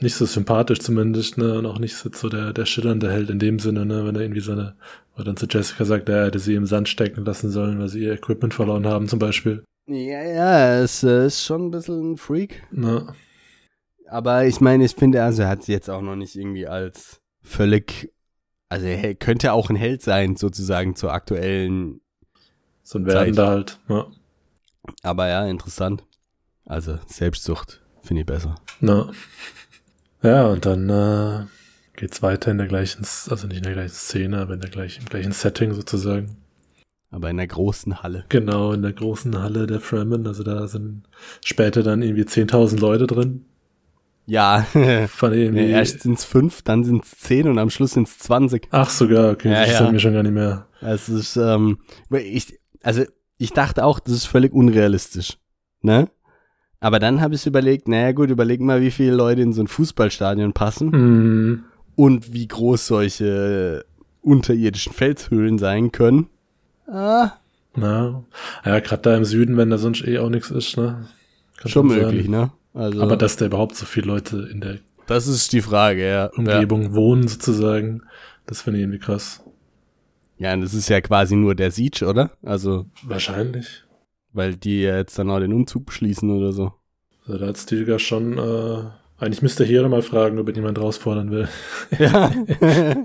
[0.00, 3.58] nicht so sympathisch zumindest, ne, und auch nicht so, der, der schillernde Held in dem
[3.58, 4.74] Sinne, ne, wenn er irgendwie seine,
[5.14, 7.88] wo er dann zu Jessica sagt, er hätte sie im Sand stecken lassen sollen, weil
[7.88, 9.62] sie ihr Equipment verloren haben zum Beispiel.
[9.86, 12.62] Ja, ja, es äh, ist schon ein bisschen ein Freak.
[12.70, 13.14] Na,
[14.08, 17.20] Aber ich meine, ich finde, also er hat sie jetzt auch noch nicht irgendwie als
[17.42, 18.10] völlig,
[18.70, 22.00] also er könnte auch ein Held sein, sozusagen zur aktuellen,
[22.82, 24.06] so ein Werdender halt, ja.
[25.02, 26.04] aber ja, interessant.
[26.64, 28.54] Also Selbstsucht finde ich besser.
[28.80, 29.10] Na.
[30.22, 31.44] Ja, und dann äh,
[31.94, 35.02] geht's weiter in der gleichen, also nicht in der gleichen Szene, aber in der gleichen,
[35.02, 36.43] im gleichen Setting sozusagen.
[37.14, 38.24] Aber in der großen Halle.
[38.28, 40.26] Genau, in der großen Halle der Fremen.
[40.26, 41.04] Also da sind
[41.44, 43.44] später dann irgendwie 10.000 Leute drin.
[44.26, 44.66] Ja,
[45.08, 45.68] Fand ich irgendwie.
[45.70, 48.66] erst sind es fünf, dann sind es zehn und am Schluss sind es zwanzig.
[48.72, 49.74] Ach sogar, okay, Ja, das ja.
[49.76, 50.66] stand mir schon gar nicht mehr.
[50.80, 51.78] Es ist, ähm,
[52.10, 53.04] ich, also
[53.38, 55.38] ich dachte auch, das ist völlig unrealistisch,
[55.82, 56.08] ne?
[56.80, 59.68] Aber dann habe ich überlegt, naja gut, überleg mal, wie viele Leute in so ein
[59.68, 60.92] Fußballstadion passen.
[60.92, 63.84] Hm, und wie groß solche
[64.20, 66.26] unterirdischen Felshöhlen sein können.
[66.86, 67.32] Ah,
[67.76, 68.24] Na,
[68.64, 71.06] ja, gerade da im Süden, wenn da sonst eh auch nichts ist, ne?
[71.56, 72.52] Kann schon möglich, ne?
[72.74, 76.08] Also, Aber dass da überhaupt so viele Leute in der das ist die Frage, ja.
[76.08, 78.02] Ja, Umgebung wohnen sozusagen,
[78.46, 79.42] das finde ich irgendwie krass.
[80.38, 82.30] ja, und das ist ja quasi nur der Siege, oder?
[82.42, 83.84] Also, Wahrscheinlich.
[84.32, 86.72] weil die ja jetzt dann auch den Umzug beschließen oder so.
[87.26, 88.84] Also da hat Stilgar schon, äh,
[89.18, 91.48] eigentlich müsste hier mal fragen, ob ihn jemand herausfordern will.
[91.98, 92.30] Ja.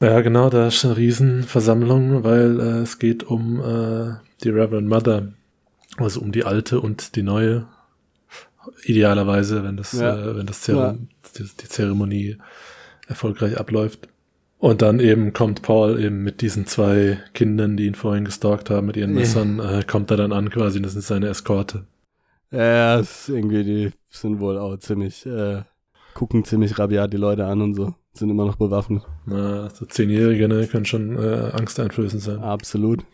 [0.00, 5.32] Ja, genau, da ist eine Riesenversammlung, weil äh, es geht um äh, die Reverend Mother.
[5.96, 7.66] Also um die alte und die neue.
[8.84, 10.16] Idealerweise, wenn das, Ja.
[10.16, 10.98] äh, wenn das Zere
[11.38, 12.36] die, die Zeremonie
[13.08, 14.08] erfolgreich abläuft.
[14.58, 18.86] Und dann eben kommt Paul eben mit diesen zwei Kindern, die ihn vorhin gestalkt haben,
[18.88, 19.20] mit ihren Ja.
[19.20, 21.84] Messern, äh, kommt er dann an quasi, das ist seine Eskorte.
[22.50, 25.62] ja, irgendwie, die sind wohl auch ziemlich, äh,
[26.16, 27.94] gucken ziemlich rabiat die Leute an und so.
[28.14, 29.02] Sind immer noch bewaffnet.
[29.26, 32.38] Na, so Zehnjährige, ne, können schon äh, angsteinflößend sein.
[32.40, 33.04] Absolut.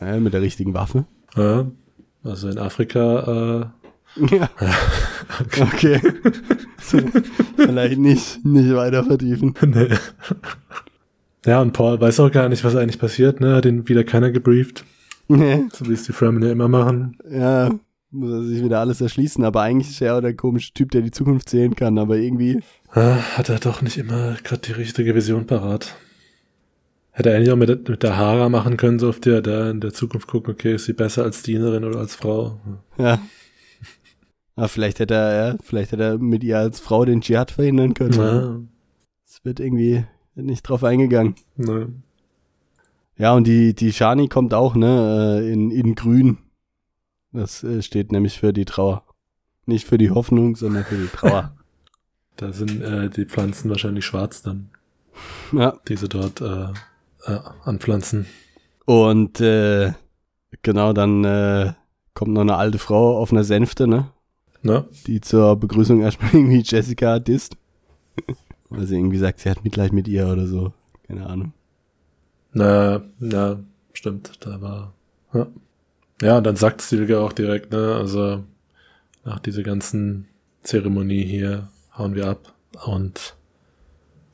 [0.00, 1.06] Ja, mit der richtigen Waffe.
[1.36, 1.66] Ja,
[2.22, 3.72] also in Afrika,
[4.30, 4.50] Ja.
[5.60, 6.00] Okay.
[6.82, 6.98] so,
[7.56, 9.54] vielleicht nicht, nicht weiter vertiefen.
[9.62, 9.88] äh, nee.
[11.46, 14.30] Ja, und Paul weiß auch gar nicht, was eigentlich passiert, ne, hat ihn wieder keiner
[14.30, 14.84] gebrieft,
[15.28, 15.64] Nee.
[15.72, 17.16] so wie es die Fremen ja immer machen.
[17.30, 17.70] Ja,
[18.10, 21.02] muss er sich wieder alles erschließen, aber eigentlich ist er auch der komische Typ, der
[21.02, 22.60] die Zukunft sehen kann, aber irgendwie,
[22.92, 25.94] Ah, hat er doch nicht immer gerade die richtige Vision parat.
[27.12, 29.80] Hätte er eigentlich auch mit, mit der Hara machen können, so oft der da in
[29.80, 32.58] der Zukunft gucken, okay, ist sie besser als Dienerin oder als Frau?
[32.98, 33.20] ja.
[34.56, 37.94] Aber vielleicht hätte er, ja, vielleicht hätte er mit ihr als Frau den Dschihad verhindern
[37.94, 38.12] können.
[38.18, 38.58] Ja,
[39.26, 41.34] Es wird irgendwie nicht drauf eingegangen.
[41.56, 41.88] ne.
[43.16, 46.38] Ja, und die, die Shani kommt auch, ne, äh, in, in grün.
[47.32, 49.04] Das äh, steht nämlich für die Trauer.
[49.66, 51.54] Nicht für die Hoffnung, sondern für die Trauer.
[52.36, 54.70] Da sind äh, die Pflanzen wahrscheinlich schwarz dann,
[55.52, 55.76] ja.
[55.86, 56.68] die sie dort äh,
[57.26, 58.24] äh, anpflanzen.
[58.86, 59.92] Und äh,
[60.62, 61.74] genau, dann äh,
[62.14, 64.10] kommt noch eine alte Frau auf einer Sänfte, ne?
[64.62, 67.56] Na, Die zur Begrüßung erstmal irgendwie Jessica disst.
[68.70, 70.72] Weil sie irgendwie sagt, sie hat Mitleid mit ihr oder so.
[71.06, 71.52] Keine Ahnung.
[72.54, 73.60] na, na,
[73.92, 74.94] stimmt, da war,
[75.34, 75.46] ja.
[76.22, 78.44] Ja, und dann sagt Stilge auch direkt, ne, also
[79.24, 80.28] nach dieser ganzen
[80.62, 82.52] Zeremonie hier hauen wir ab
[82.84, 83.34] und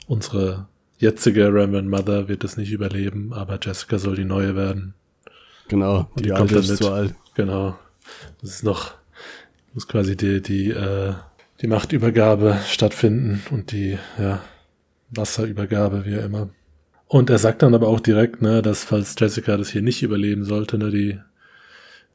[0.06, 0.66] unsere
[0.98, 4.94] jetzige Reverend Mother wird es nicht überleben, aber Jessica soll die neue werden.
[5.68, 6.78] Genau, Und die, die kommt dann ist mit.
[6.78, 7.14] zu alt.
[7.34, 7.76] Genau.
[8.40, 8.94] Das ist noch,
[9.74, 11.12] muss quasi die, die, äh,
[11.60, 14.40] die Machtübergabe stattfinden und die, ja,
[15.10, 16.48] Wasserübergabe, wie immer.
[17.08, 20.44] Und er sagt dann aber auch direkt, ne, dass falls Jessica das hier nicht überleben
[20.44, 21.18] sollte, ne, die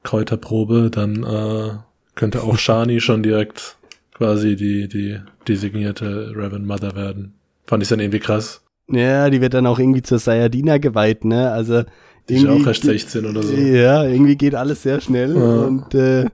[0.04, 1.78] Kräuterprobe, dann äh,
[2.16, 3.78] könnte auch Shani schon direkt
[4.14, 7.34] quasi die, die designierte Reverend Mother werden.
[7.66, 8.62] Fand ich dann irgendwie krass.
[8.90, 11.52] Ja, die wird dann auch irgendwie zur Sayadina geweiht, ne?
[11.52, 11.84] Also
[12.28, 13.54] Die ist ja auch erst 16 oder so.
[13.54, 15.62] Ja, irgendwie geht alles sehr schnell Ja.
[15.64, 16.26] und äh,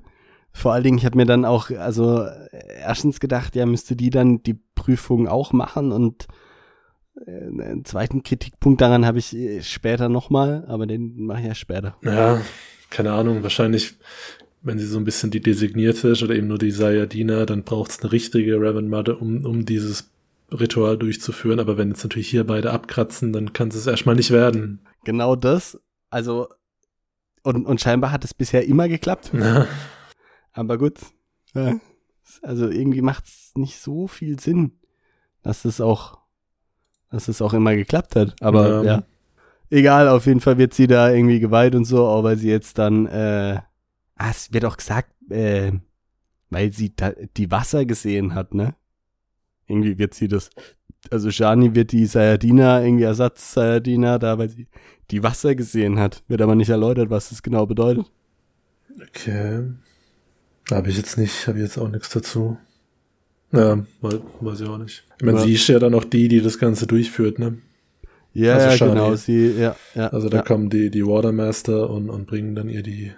[0.54, 2.26] vor allen Dingen, ich habe mir dann auch, also
[2.82, 6.26] erstens gedacht, ja, müsste die dann die Prüfung auch machen und
[7.28, 11.56] äh, einen zweiten Kritikpunkt daran habe ich äh, später nochmal, aber den mache ich ja
[11.56, 11.96] später.
[12.04, 12.42] Ja,
[12.90, 13.96] keine Ahnung, wahrscheinlich,
[14.62, 17.92] wenn sie so ein bisschen die designierte ist oder eben nur die Sayadina, dann braucht
[17.92, 20.10] es eine richtige Reverend Mother, um, um dieses
[20.52, 21.60] Ritual durchzuführen.
[21.60, 24.80] Aber wenn jetzt natürlich hier beide abkratzen, dann kann es erstmal nicht werden.
[25.04, 26.48] Genau das, also
[27.44, 29.68] und, und scheinbar hat es bisher immer geklappt, Ja,
[30.52, 31.00] aber gut.
[31.54, 31.80] Ja,
[32.42, 34.74] also irgendwie macht es nicht so viel Sinn,
[35.44, 36.20] dass es auch,
[37.10, 38.36] dass es auch immer geklappt hat.
[38.42, 38.84] Aber Ja.
[38.84, 39.04] ja.
[39.70, 43.06] Egal, auf jeden Fall wird sie da irgendwie geweiht und so, weil sie jetzt dann,
[43.08, 43.60] äh,
[44.16, 45.74] ah, es wird auch gesagt, äh,
[46.50, 48.76] weil sie da, die Wasser gesehen hat, ne?
[49.68, 50.50] Irgendwie wird sie das,
[51.12, 54.68] also Shani wird die Sayadina, irgendwie Ersatz Sayadina da, weil sie
[55.12, 56.24] die Wasser gesehen hat.
[56.30, 58.06] Wird aber nicht erläutert, was das genau bedeutet.
[59.02, 59.66] okay.
[60.72, 62.58] Habe ich jetzt nicht, habe ich jetzt auch nichts dazu.
[63.54, 65.06] Ja, weiß, weiß ich auch nicht.
[65.18, 65.44] Ich meine, Ja.
[65.46, 67.58] sie ist ja dann auch die, die das Ganze durchführt, ne?
[68.38, 68.92] Ja, Also ja, Shani.
[68.92, 70.08] genau, sie, ja, ja.
[70.10, 70.44] Also da ja.
[70.44, 73.12] kommen die, die Watermaster und, und bringen dann ihr die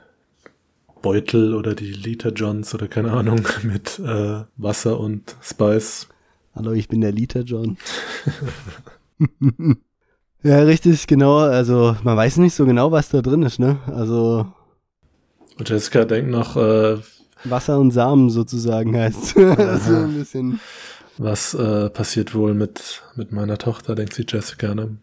[1.02, 6.08] Beutel oder die Liter Johns oder keine Ahnung mit äh, Wasser und Spice.
[6.56, 7.78] Hallo, ich bin der Liter John.
[10.44, 11.38] ja, richtig, genau.
[11.40, 13.78] Also, man weiß nicht so genau, was da drin ist, ne?
[13.88, 14.48] Also,
[15.58, 16.98] Und Jessica denkt noch, äh,
[17.44, 19.36] Wasser und Samen sozusagen heißt.
[19.36, 20.60] ist so ein bisschen.
[21.18, 24.98] was äh, passiert wohl mit, mit meiner Tochter, denkt sie Jessica, ne?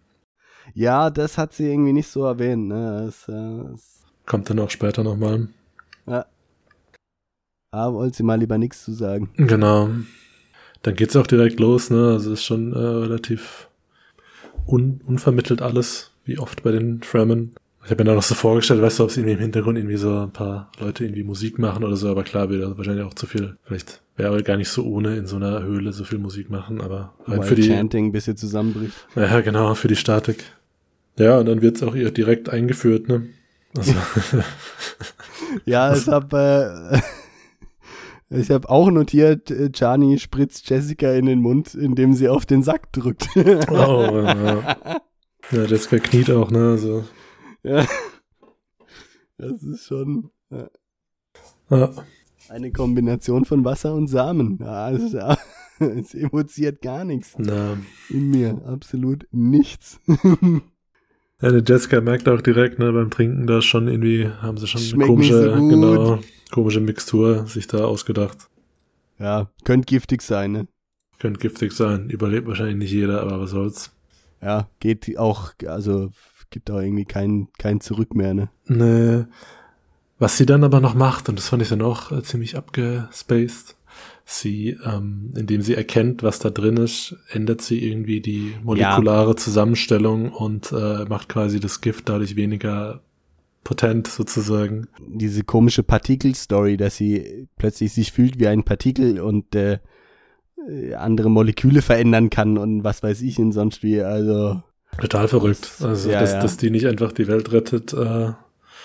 [0.74, 3.05] Ja, das hat sie irgendwie nicht so erwähnt, ne?
[3.07, 5.48] Das, äh, das, Kommt dann auch später nochmal.
[6.07, 6.26] ja.
[7.70, 9.31] Aber wollte sie mal lieber nichts zu sagen.
[9.37, 9.90] Genau.
[10.83, 12.12] dann geht's auch direkt los, ne?
[12.12, 13.68] Also ist schon äh, relativ
[14.66, 17.55] un unvermittelt alles, wie oft bei den Fremen.
[17.85, 19.96] Ich habe mir da noch so vorgestellt, weißt du, ob es irgendwie im Hintergrund irgendwie
[19.96, 23.26] so ein paar Leute irgendwie Musik machen oder so, aber klar, wieder wahrscheinlich auch zu
[23.26, 23.57] viel.
[23.62, 27.14] Vielleicht wäre gar nicht so ohne in so einer Höhle so viel Musik machen, aber
[27.26, 28.92] rein für die Chanting, bis sie zusammenbricht.
[29.14, 30.44] Ja, genau, für die Statik.
[31.18, 33.26] Ja, und dann wird's auch ihr direkt eingeführt, ne?
[33.76, 33.92] Also.
[35.64, 37.00] ja, ich habe
[38.31, 42.62] äh, ich habe auch notiert, Chani spritzt Jessica in den Mund, indem sie auf den
[42.62, 43.29] Sack drückt.
[43.37, 44.76] oh, ja.
[45.50, 46.70] ja, Jessica kniet auch, ne?
[46.70, 47.05] Also.
[47.62, 47.87] Ja.
[49.38, 50.70] Das ist schon ja.
[51.70, 51.90] Ja.
[52.48, 54.59] eine Kombination von Wasser und Samen.
[54.61, 55.37] Ja, es, ja,
[55.79, 57.76] es emotiert gar nichts Na.
[58.09, 58.62] in mir.
[58.66, 60.00] Absolut nichts.
[61.42, 64.81] Ja, die Jessica merkt auch direkt, ne, beim Trinken da schon irgendwie, haben sie schon
[64.81, 66.18] Schmeckt eine komische, so genau,
[66.51, 68.49] komische Mixtur sich da ausgedacht.
[69.18, 70.68] Ja, könnte giftig sein, ne?
[71.18, 72.11] Könnte giftig sein.
[72.11, 73.92] Überlebt wahrscheinlich nicht jeder, aber was soll's.
[74.42, 76.11] Ja, geht auch, also
[76.51, 78.49] gibt auch irgendwie kein, kein Zurück mehr, ne?
[78.66, 79.29] Ne.
[80.18, 83.76] Was sie dann aber noch macht, und das fand ich dann auch äh, ziemlich abgespaced,
[84.29, 89.37] sie, ähm, indem sie erkennt, was da drin ist, ändert sie irgendwie die molekulare ja.
[89.37, 93.01] Zusammenstellung und äh, macht quasi das Gift dadurch weniger
[93.62, 94.89] potent sozusagen.
[95.07, 99.79] Diese komische Partikel-Story, dass sie plötzlich sich fühlt wie ein Partikel und äh,
[100.97, 104.61] andere Moleküle verändern kann und was weiß ich und sonst wie, also.
[105.01, 105.71] Total verrückt.
[105.83, 106.41] Also, ja, dass, ja.
[106.41, 108.33] dass die nicht einfach die Welt rettet, äh,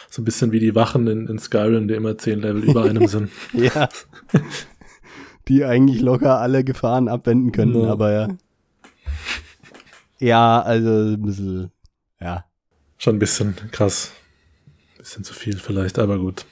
[0.09, 3.07] so ein bisschen wie die Wachen in, in Skyrim, die immer zehn Level über einem
[3.07, 3.31] sind.
[3.53, 3.89] ja.
[5.51, 7.91] Die eigentlich locker alle Gefahren abwenden können, ja.
[7.91, 8.27] aber ja.
[10.19, 11.71] Ja, also ein bisschen,
[12.21, 12.45] ja.
[12.97, 14.13] Schon ein bisschen krass.
[14.95, 16.45] Ein bisschen zu viel vielleicht, aber gut.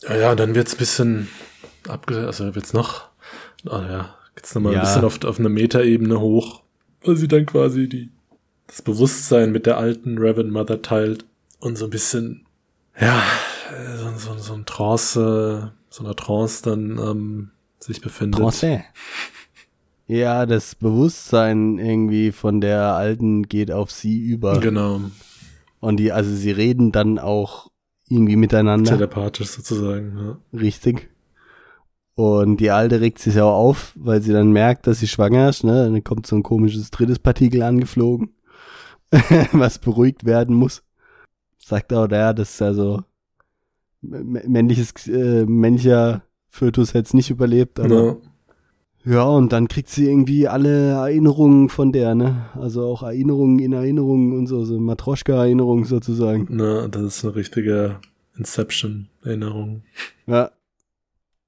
[0.00, 1.28] Ja, ja, dann wird's ein bisschen
[1.86, 3.10] abge, also wird's noch,
[3.66, 4.80] oh ja, geht's nochmal ja.
[4.80, 6.64] ein bisschen auf, auf eine Metaebene hoch,
[7.04, 8.10] weil sie dann quasi die,
[8.66, 11.26] das Bewusstsein mit der alten Reverend Mother teilt
[11.60, 12.44] und so ein bisschen,
[12.98, 13.22] ja,
[13.98, 17.50] so, so, so ein Trance, so eine Trance dann ähm,
[17.82, 18.40] sich befindet.
[18.40, 18.84] Trance.
[20.06, 24.60] Ja, das Bewusstsein irgendwie von der Alten geht auf sie über.
[24.60, 25.00] Genau.
[25.80, 27.70] Und die, also sie reden dann auch
[28.08, 28.92] irgendwie miteinander.
[28.92, 30.58] Telepathisch sozusagen, ja.
[30.58, 31.08] Richtig.
[32.14, 35.64] Und die Alte regt sich auch auf, weil sie dann merkt, dass sie schwanger ist,
[35.64, 35.90] ne?
[35.90, 38.34] Dann kommt so ein komisches drittes Partikel angeflogen,
[39.52, 40.82] was beruhigt werden muss.
[41.58, 43.02] Sagt auch, ja, das ist also
[44.02, 48.18] männliches, äh, männlicher Fötus hätte es nicht überlebt, aber.
[49.04, 49.12] Ja.
[49.12, 52.44] ja, und dann kriegt sie irgendwie alle Erinnerungen von der, ne?
[52.54, 56.46] Also auch Erinnerungen in Erinnerungen und so, so Matroschka-Erinnerungen sozusagen.
[56.50, 57.96] Na, das ist eine richtige
[58.36, 59.82] Inception-Erinnerung.
[60.26, 60.50] Ja.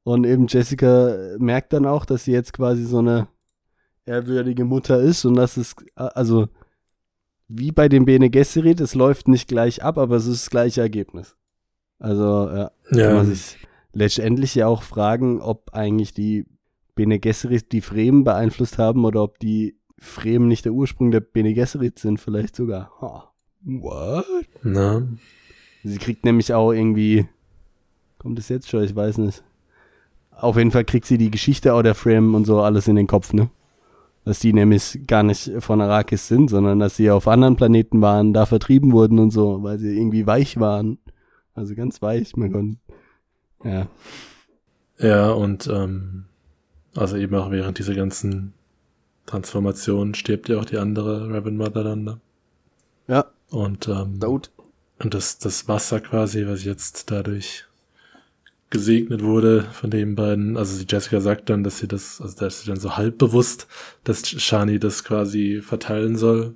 [0.04, 3.28] Und eben Jessica merkt dann auch, dass sie jetzt quasi so eine
[4.06, 6.48] ehrwürdige Mutter ist und dass es, also,
[7.48, 10.80] wie bei dem Bene Gesserit, es läuft nicht gleich ab, aber es ist das gleiche
[10.80, 11.36] Ergebnis.
[11.98, 13.06] Also, ja, ja.
[13.06, 13.58] kann man sich
[13.94, 16.46] letztendlich ja auch fragen, ob eigentlich die
[16.94, 21.54] Bene Gesserit die Fremen beeinflusst haben oder ob die Fremen nicht der Ursprung der Bene
[21.54, 22.92] Gesserit sind, vielleicht sogar.
[23.00, 23.32] Ha.
[23.64, 24.26] What?
[24.62, 25.02] Na.
[25.82, 27.26] Sie kriegt nämlich auch irgendwie,
[28.18, 29.42] kommt es jetzt schon, ich weiß nicht.
[30.30, 33.06] Auf jeden Fall kriegt sie die Geschichte auch der Fremen und so alles in den
[33.06, 33.50] Kopf, ne?
[34.24, 38.32] Dass die nämlich gar nicht von Arrakis sind, sondern dass sie auf anderen Planeten waren,
[38.32, 40.98] da vertrieben wurden und so, weil sie irgendwie weich waren.
[41.54, 42.96] Also ganz weich, mein Gott.
[43.64, 43.88] Ja.
[44.98, 46.26] Ja, und ähm,
[46.94, 48.54] also eben auch während dieser ganzen
[49.26, 52.04] Transformation stirbt ja auch die andere Reverend Mother dann.
[52.04, 52.20] Ne?
[53.08, 53.26] Ja.
[53.50, 54.18] Und ähm,
[55.00, 57.64] und das, das Wasser quasi, was jetzt dadurch
[58.70, 62.62] gesegnet wurde von den beiden, also die Jessica sagt dann, dass sie das, also dass
[62.62, 63.66] sie dann so halb bewusst,
[64.04, 66.54] dass Shani das quasi verteilen soll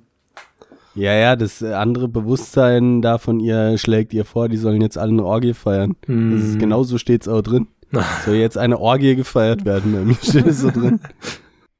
[0.95, 5.11] ja, ja, das andere Bewusstsein da von ihr schlägt ihr vor, die sollen jetzt alle
[5.11, 5.95] eine Orgie feiern.
[6.07, 6.31] Mm.
[6.31, 6.59] Das ist, mhm.
[6.59, 7.67] genau so steht's auch drin.
[8.25, 10.99] Soll jetzt eine Orgie gefeiert werden, bei mir steht es so drin.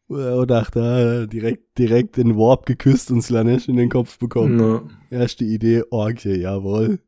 [0.07, 4.55] Oder dachte, direkt, direkt den Warp geküsst und Slanesh in den Kopf bekommen.
[4.55, 4.81] No.
[5.11, 6.99] Erste Idee, Orgie, jawohl.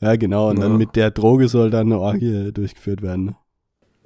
[0.00, 0.62] Ja, genau, und no.
[0.62, 3.36] dann mit der Droge soll dann eine Orgie durchgeführt werden.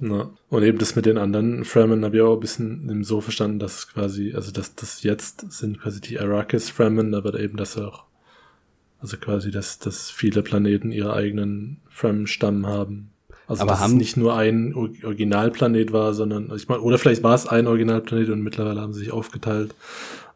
[0.01, 0.30] Na.
[0.49, 3.88] Und eben das mit den anderen Fremen habe ich auch ein bisschen so verstanden, dass
[3.88, 8.05] quasi, also dass das jetzt sind quasi die Arrakis Fremen, aber eben das auch,
[9.01, 13.11] also quasi, dass, dass viele Planeten ihre eigenen Fremen-Stamm haben.
[13.49, 17.24] Also aber dass haben es nicht nur ein Originalplanet war, sondern ich meine, oder vielleicht
[17.24, 19.74] war es ein Originalplanet und mittlerweile haben sie sich aufgeteilt.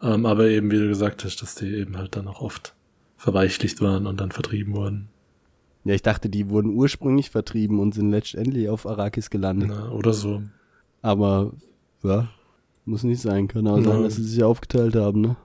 [0.02, 2.74] Ähm, aber eben, wie du gesagt hast, dass die eben halt dann auch oft
[3.16, 5.11] verweichlicht waren und dann vertrieben wurden.
[5.84, 9.70] Ja, ich dachte, die wurden ursprünglich vertrieben und sind letztendlich auf Arrakis gelandet.
[9.72, 10.42] Na, oder so.
[11.02, 11.52] Aber
[12.02, 12.28] Ja.
[12.84, 13.46] Muss nicht sein.
[13.48, 13.84] Kann auch Ja.
[13.84, 15.36] sein, dass sie sich aufgeteilt haben, ne?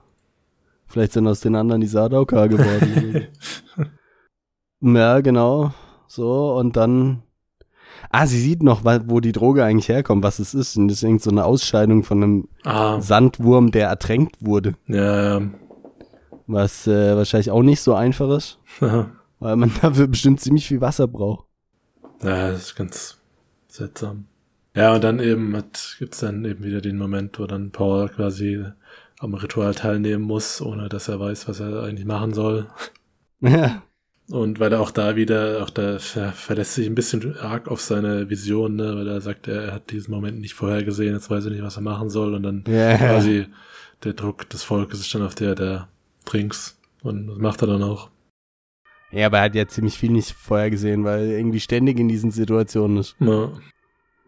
[0.86, 3.26] Vielleicht sind aus den anderen die Sadauka geworden.
[4.80, 5.72] ja, genau.
[6.06, 7.22] So, und dann.
[8.10, 10.76] Ah, sie sieht noch, wo die Droge eigentlich herkommt, was es ist.
[10.76, 14.74] Und das ist irgend so eine Ausscheidung von einem Ah, Sandwurm, der ertränkt wurde.
[14.86, 15.42] ja,
[16.46, 19.10] Was äh, wahrscheinlich auch nicht so einfach ist, ja.
[19.40, 21.46] weil man dafür bestimmt ziemlich viel Wasser braucht.
[22.22, 23.18] Ja, das ist ganz
[23.68, 24.26] seltsam.
[24.74, 28.64] Ja, und dann eben hat, gibt's dann eben wieder den Moment, wo dann Paul quasi
[29.18, 32.68] am Ritual teilnehmen muss, ohne dass er weiß, was er eigentlich machen soll.
[33.40, 33.82] Ja.
[34.30, 37.80] Und weil er auch da wieder, auch da ver verlässt sich ein bisschen arg auf
[37.80, 41.44] seine Vision, ne, weil er sagt, er hat diesen Moment nicht vorher gesehen, jetzt weiß
[41.44, 42.34] er nicht, was er machen soll.
[42.34, 42.96] Und dann Ja.
[42.98, 43.46] quasi
[44.02, 45.88] der Druck des Volkes ist dann auf der der
[46.24, 46.78] Trinks.
[47.02, 48.10] Und das macht er dann auch.
[49.10, 52.08] Ja, aber er hat ja ziemlich viel nicht vorher gesehen, weil er irgendwie ständig in
[52.08, 53.16] diesen Situationen ist.
[53.20, 53.52] Ja,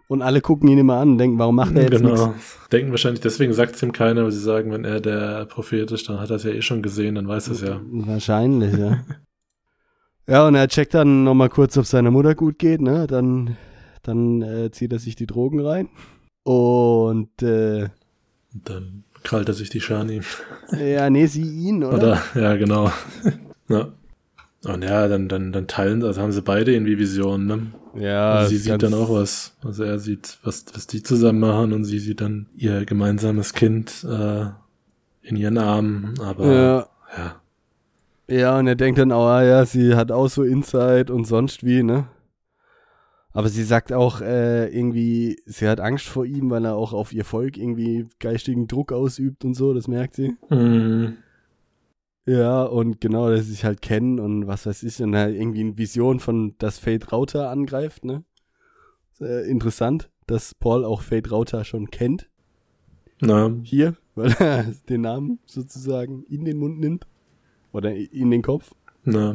[0.08, 2.28] Und alle gucken ihn immer an und denken, warum macht er jetzt genau.
[2.28, 2.58] nichts?
[2.72, 6.08] Denken wahrscheinlich, deswegen sagt es ihm keiner, weil sie sagen, wenn er der Prophet ist,
[6.08, 7.80] dann hat er es ja eh schon gesehen, dann weiß er es ja.
[7.84, 9.04] Wahrscheinlich, ja.
[10.26, 13.06] ja, und er checkt dann nochmal kurz, ob seiner Mutter gut geht, ne?
[13.06, 13.56] Dann,
[14.02, 15.88] dann äh, zieht er sich die Drogen rein.
[16.42, 17.88] Und äh,
[18.52, 20.22] dann krallt er sich die Shani.
[20.72, 21.96] ja, nee, sie ihn, oder?
[21.96, 22.90] Oder, ja, genau.
[23.68, 23.92] ja.
[24.64, 27.66] Und ja, dann, dann, dann teilen, also haben sie beide irgendwie Visionen, ne?
[28.02, 29.56] Ja, Also sie sieht dann auch was.
[29.64, 34.04] Also er sieht, was, was die zusammen machen und sie sieht dann ihr gemeinsames Kind
[34.04, 34.46] äh,
[35.22, 36.14] in ihren Armen.
[36.20, 37.40] Aber Ja, ja.
[38.28, 41.64] ja, und er denkt dann auch, ah, ja, sie hat auch so Insight und sonst
[41.64, 42.06] wie, ne?
[43.32, 47.12] Aber sie sagt auch äh, irgendwie, sie hat Angst vor ihm, weil er auch auf
[47.12, 50.36] ihr Volk irgendwie geistigen Druck ausübt und so, das merkt sie.
[50.50, 51.16] Mhm.
[52.26, 55.60] Ja, und genau, dass sie sich halt kennen und was weiß ich, und halt irgendwie
[55.60, 58.24] eine Vision von, dass Fate Rauter angreift, ne?
[59.20, 62.28] Äh, interessant, dass Paul auch Fate Rauter schon kennt,
[63.20, 67.06] Na, hier, weil er den Namen sozusagen in den Mund nimmt.
[67.72, 68.74] Oder in den Kopf.
[69.04, 69.34] na.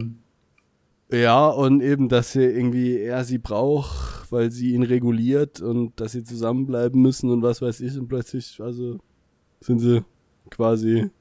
[1.12, 6.14] Ja, und eben, dass sie irgendwie er sie braucht, weil sie ihn reguliert und dass
[6.14, 8.98] sie zusammenbleiben müssen und was weiß ich, und plötzlich, also,
[9.62, 10.04] sind sie
[10.50, 11.12] quasi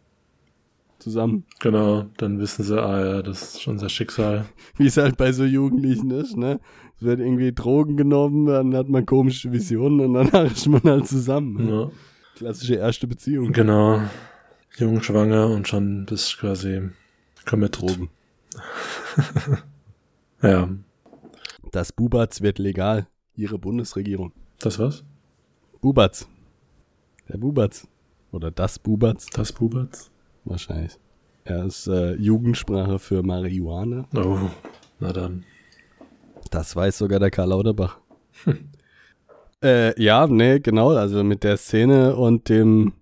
[1.05, 1.45] zusammen.
[1.61, 4.47] Genau, dann wissen sie, ah ja, das ist unser Schicksal.
[4.77, 6.61] wie es halt bei so Jugendlichen ist, ne?
[6.97, 11.07] Es wird irgendwie Drogen genommen, dann hat man komische Visionen und danach ist man halt
[11.07, 11.69] zusammen.
[11.69, 11.91] Ja.
[12.37, 13.53] Klassische erste Beziehung.
[13.53, 14.01] Genau.
[14.77, 16.91] Jung, schwanger und schon bist quasi
[17.47, 17.83] committed.
[17.83, 18.09] Drogen.
[20.43, 20.69] Ja.
[21.73, 23.07] Das Bubatz wird legal.
[23.35, 24.33] Ihre Bundesregierung.
[24.59, 25.03] Das was?
[25.81, 26.29] Bubatz.
[27.31, 27.89] Der Bubatz.
[28.31, 29.27] Oder das Bubatz.
[29.33, 30.11] Das Buberts?
[30.45, 30.99] Wahrscheinlich.
[31.45, 34.07] Er ist äh, Jugendsprache für Marihuana.
[34.15, 34.39] Oh,
[34.99, 35.45] na dann.
[36.51, 37.99] Das weiß sogar der Karl Lauterbach.
[39.63, 40.91] äh, ja, nee, genau.
[40.91, 42.93] Also mit der Szene und dem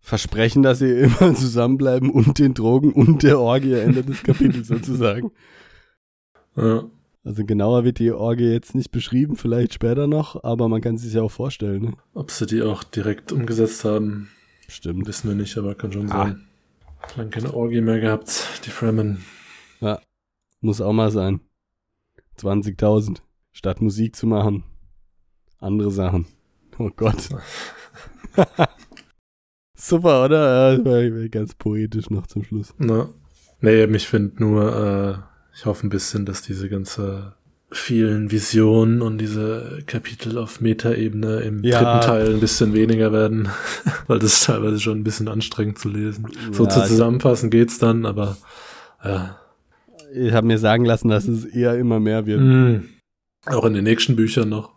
[0.00, 5.32] Versprechen, dass sie immer zusammenbleiben und den Drogen und der Orgie Ende des Kapitels sozusagen.
[6.54, 6.84] Ja.
[7.24, 11.14] Also genauer wird die Orgie jetzt nicht beschrieben, vielleicht später noch, aber man kann sich
[11.14, 11.82] ja auch vorstellen.
[11.82, 11.92] Ne?
[12.12, 14.28] Ob sie die auch direkt umgesetzt haben,
[14.72, 15.06] Stimmt.
[15.06, 16.24] wissen wir nicht, aber kann schon Ah.
[16.26, 16.46] sein.
[17.16, 19.24] Lang keine Orgie mehr gehabt, die Fremen.
[20.64, 21.40] Muss auch mal sein.
[22.36, 23.20] 20.000.
[23.50, 24.62] Statt Musik zu machen.
[25.58, 26.26] Andere Sachen.
[26.78, 27.28] Oh Gott.
[29.74, 30.78] Super, oder?
[30.78, 32.72] Ja, ganz poetisch noch zum Schluss.
[32.78, 33.08] Na.
[33.60, 37.34] Nee, ich finde nur, äh, ich hoffe ein bisschen, dass diese ganze
[37.72, 41.78] vielen Visionen und diese Kapitel auf Metaebene im Ja.
[41.78, 43.48] dritten Teil ein bisschen weniger werden,
[44.06, 46.26] weil das ist teilweise schon ein bisschen anstrengend zu lesen.
[46.52, 48.36] so Ja, zu ich- zusammenfassen geht's dann, aber
[49.04, 49.38] ja.
[50.14, 52.40] Ich habe mir sagen lassen, dass es eher immer mehr wird.
[52.40, 52.84] Mm.
[53.46, 54.72] Auch in den nächsten Büchern noch.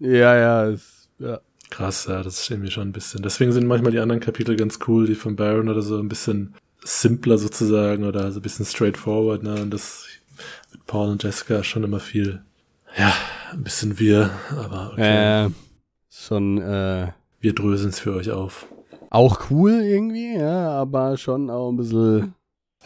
[0.00, 1.40] Ja, ja, es, ja.
[1.70, 3.22] Krass, ja, das ist irgendwie schon ein bisschen.
[3.22, 6.54] Deswegen sind manchmal die anderen Kapitel ganz cool, die von Baron oder so ein bisschen
[6.84, 9.54] simpler sozusagen oder so ein bisschen straightforward, ne?
[9.62, 10.06] Und das
[10.86, 12.42] Paul und Jessica schon immer viel,
[12.96, 13.12] ja,
[13.52, 15.46] ein bisschen wir, aber okay.
[15.46, 15.50] Äh,
[16.10, 18.66] schon äh, wir dröseln es für euch auf.
[19.10, 22.34] auch cool irgendwie, ja, aber schon auch ein bisschen.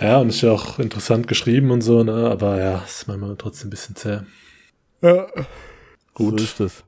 [0.00, 2.30] Ja, und ist ja auch interessant geschrieben und so, ne?
[2.30, 4.20] Aber ja, ist manchmal trotzdem ein bisschen zäh.
[5.02, 5.26] Ja.
[6.14, 6.40] Gut.
[6.40, 6.84] So ist das.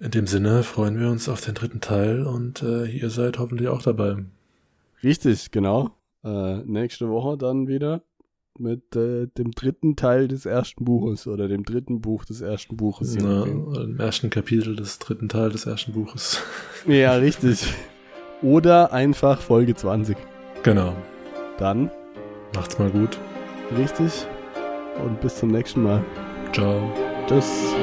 [0.00, 3.68] In dem Sinne freuen wir uns auf den dritten Teil und äh, ihr seid hoffentlich
[3.68, 4.16] auch dabei.
[5.02, 5.92] Richtig, genau.
[6.24, 8.02] Äh, nächste Woche dann wieder
[8.58, 13.16] mit äh, dem dritten Teil des ersten Buches oder dem dritten Buch des ersten Buches.
[13.20, 13.74] Na, nachdem.
[13.74, 16.40] Im ersten Kapitel des dritten Teil des ersten Buches.
[16.86, 17.72] Ja, richtig.
[18.42, 20.16] Oder einfach Folge 20.
[20.62, 20.94] Genau.
[21.58, 21.90] Dann
[22.54, 23.18] Macht's mal gut.
[23.76, 24.26] richtig
[25.04, 26.02] und bis zum nächsten Mal.
[26.52, 26.90] Ciao.
[27.28, 27.74] Tschüss.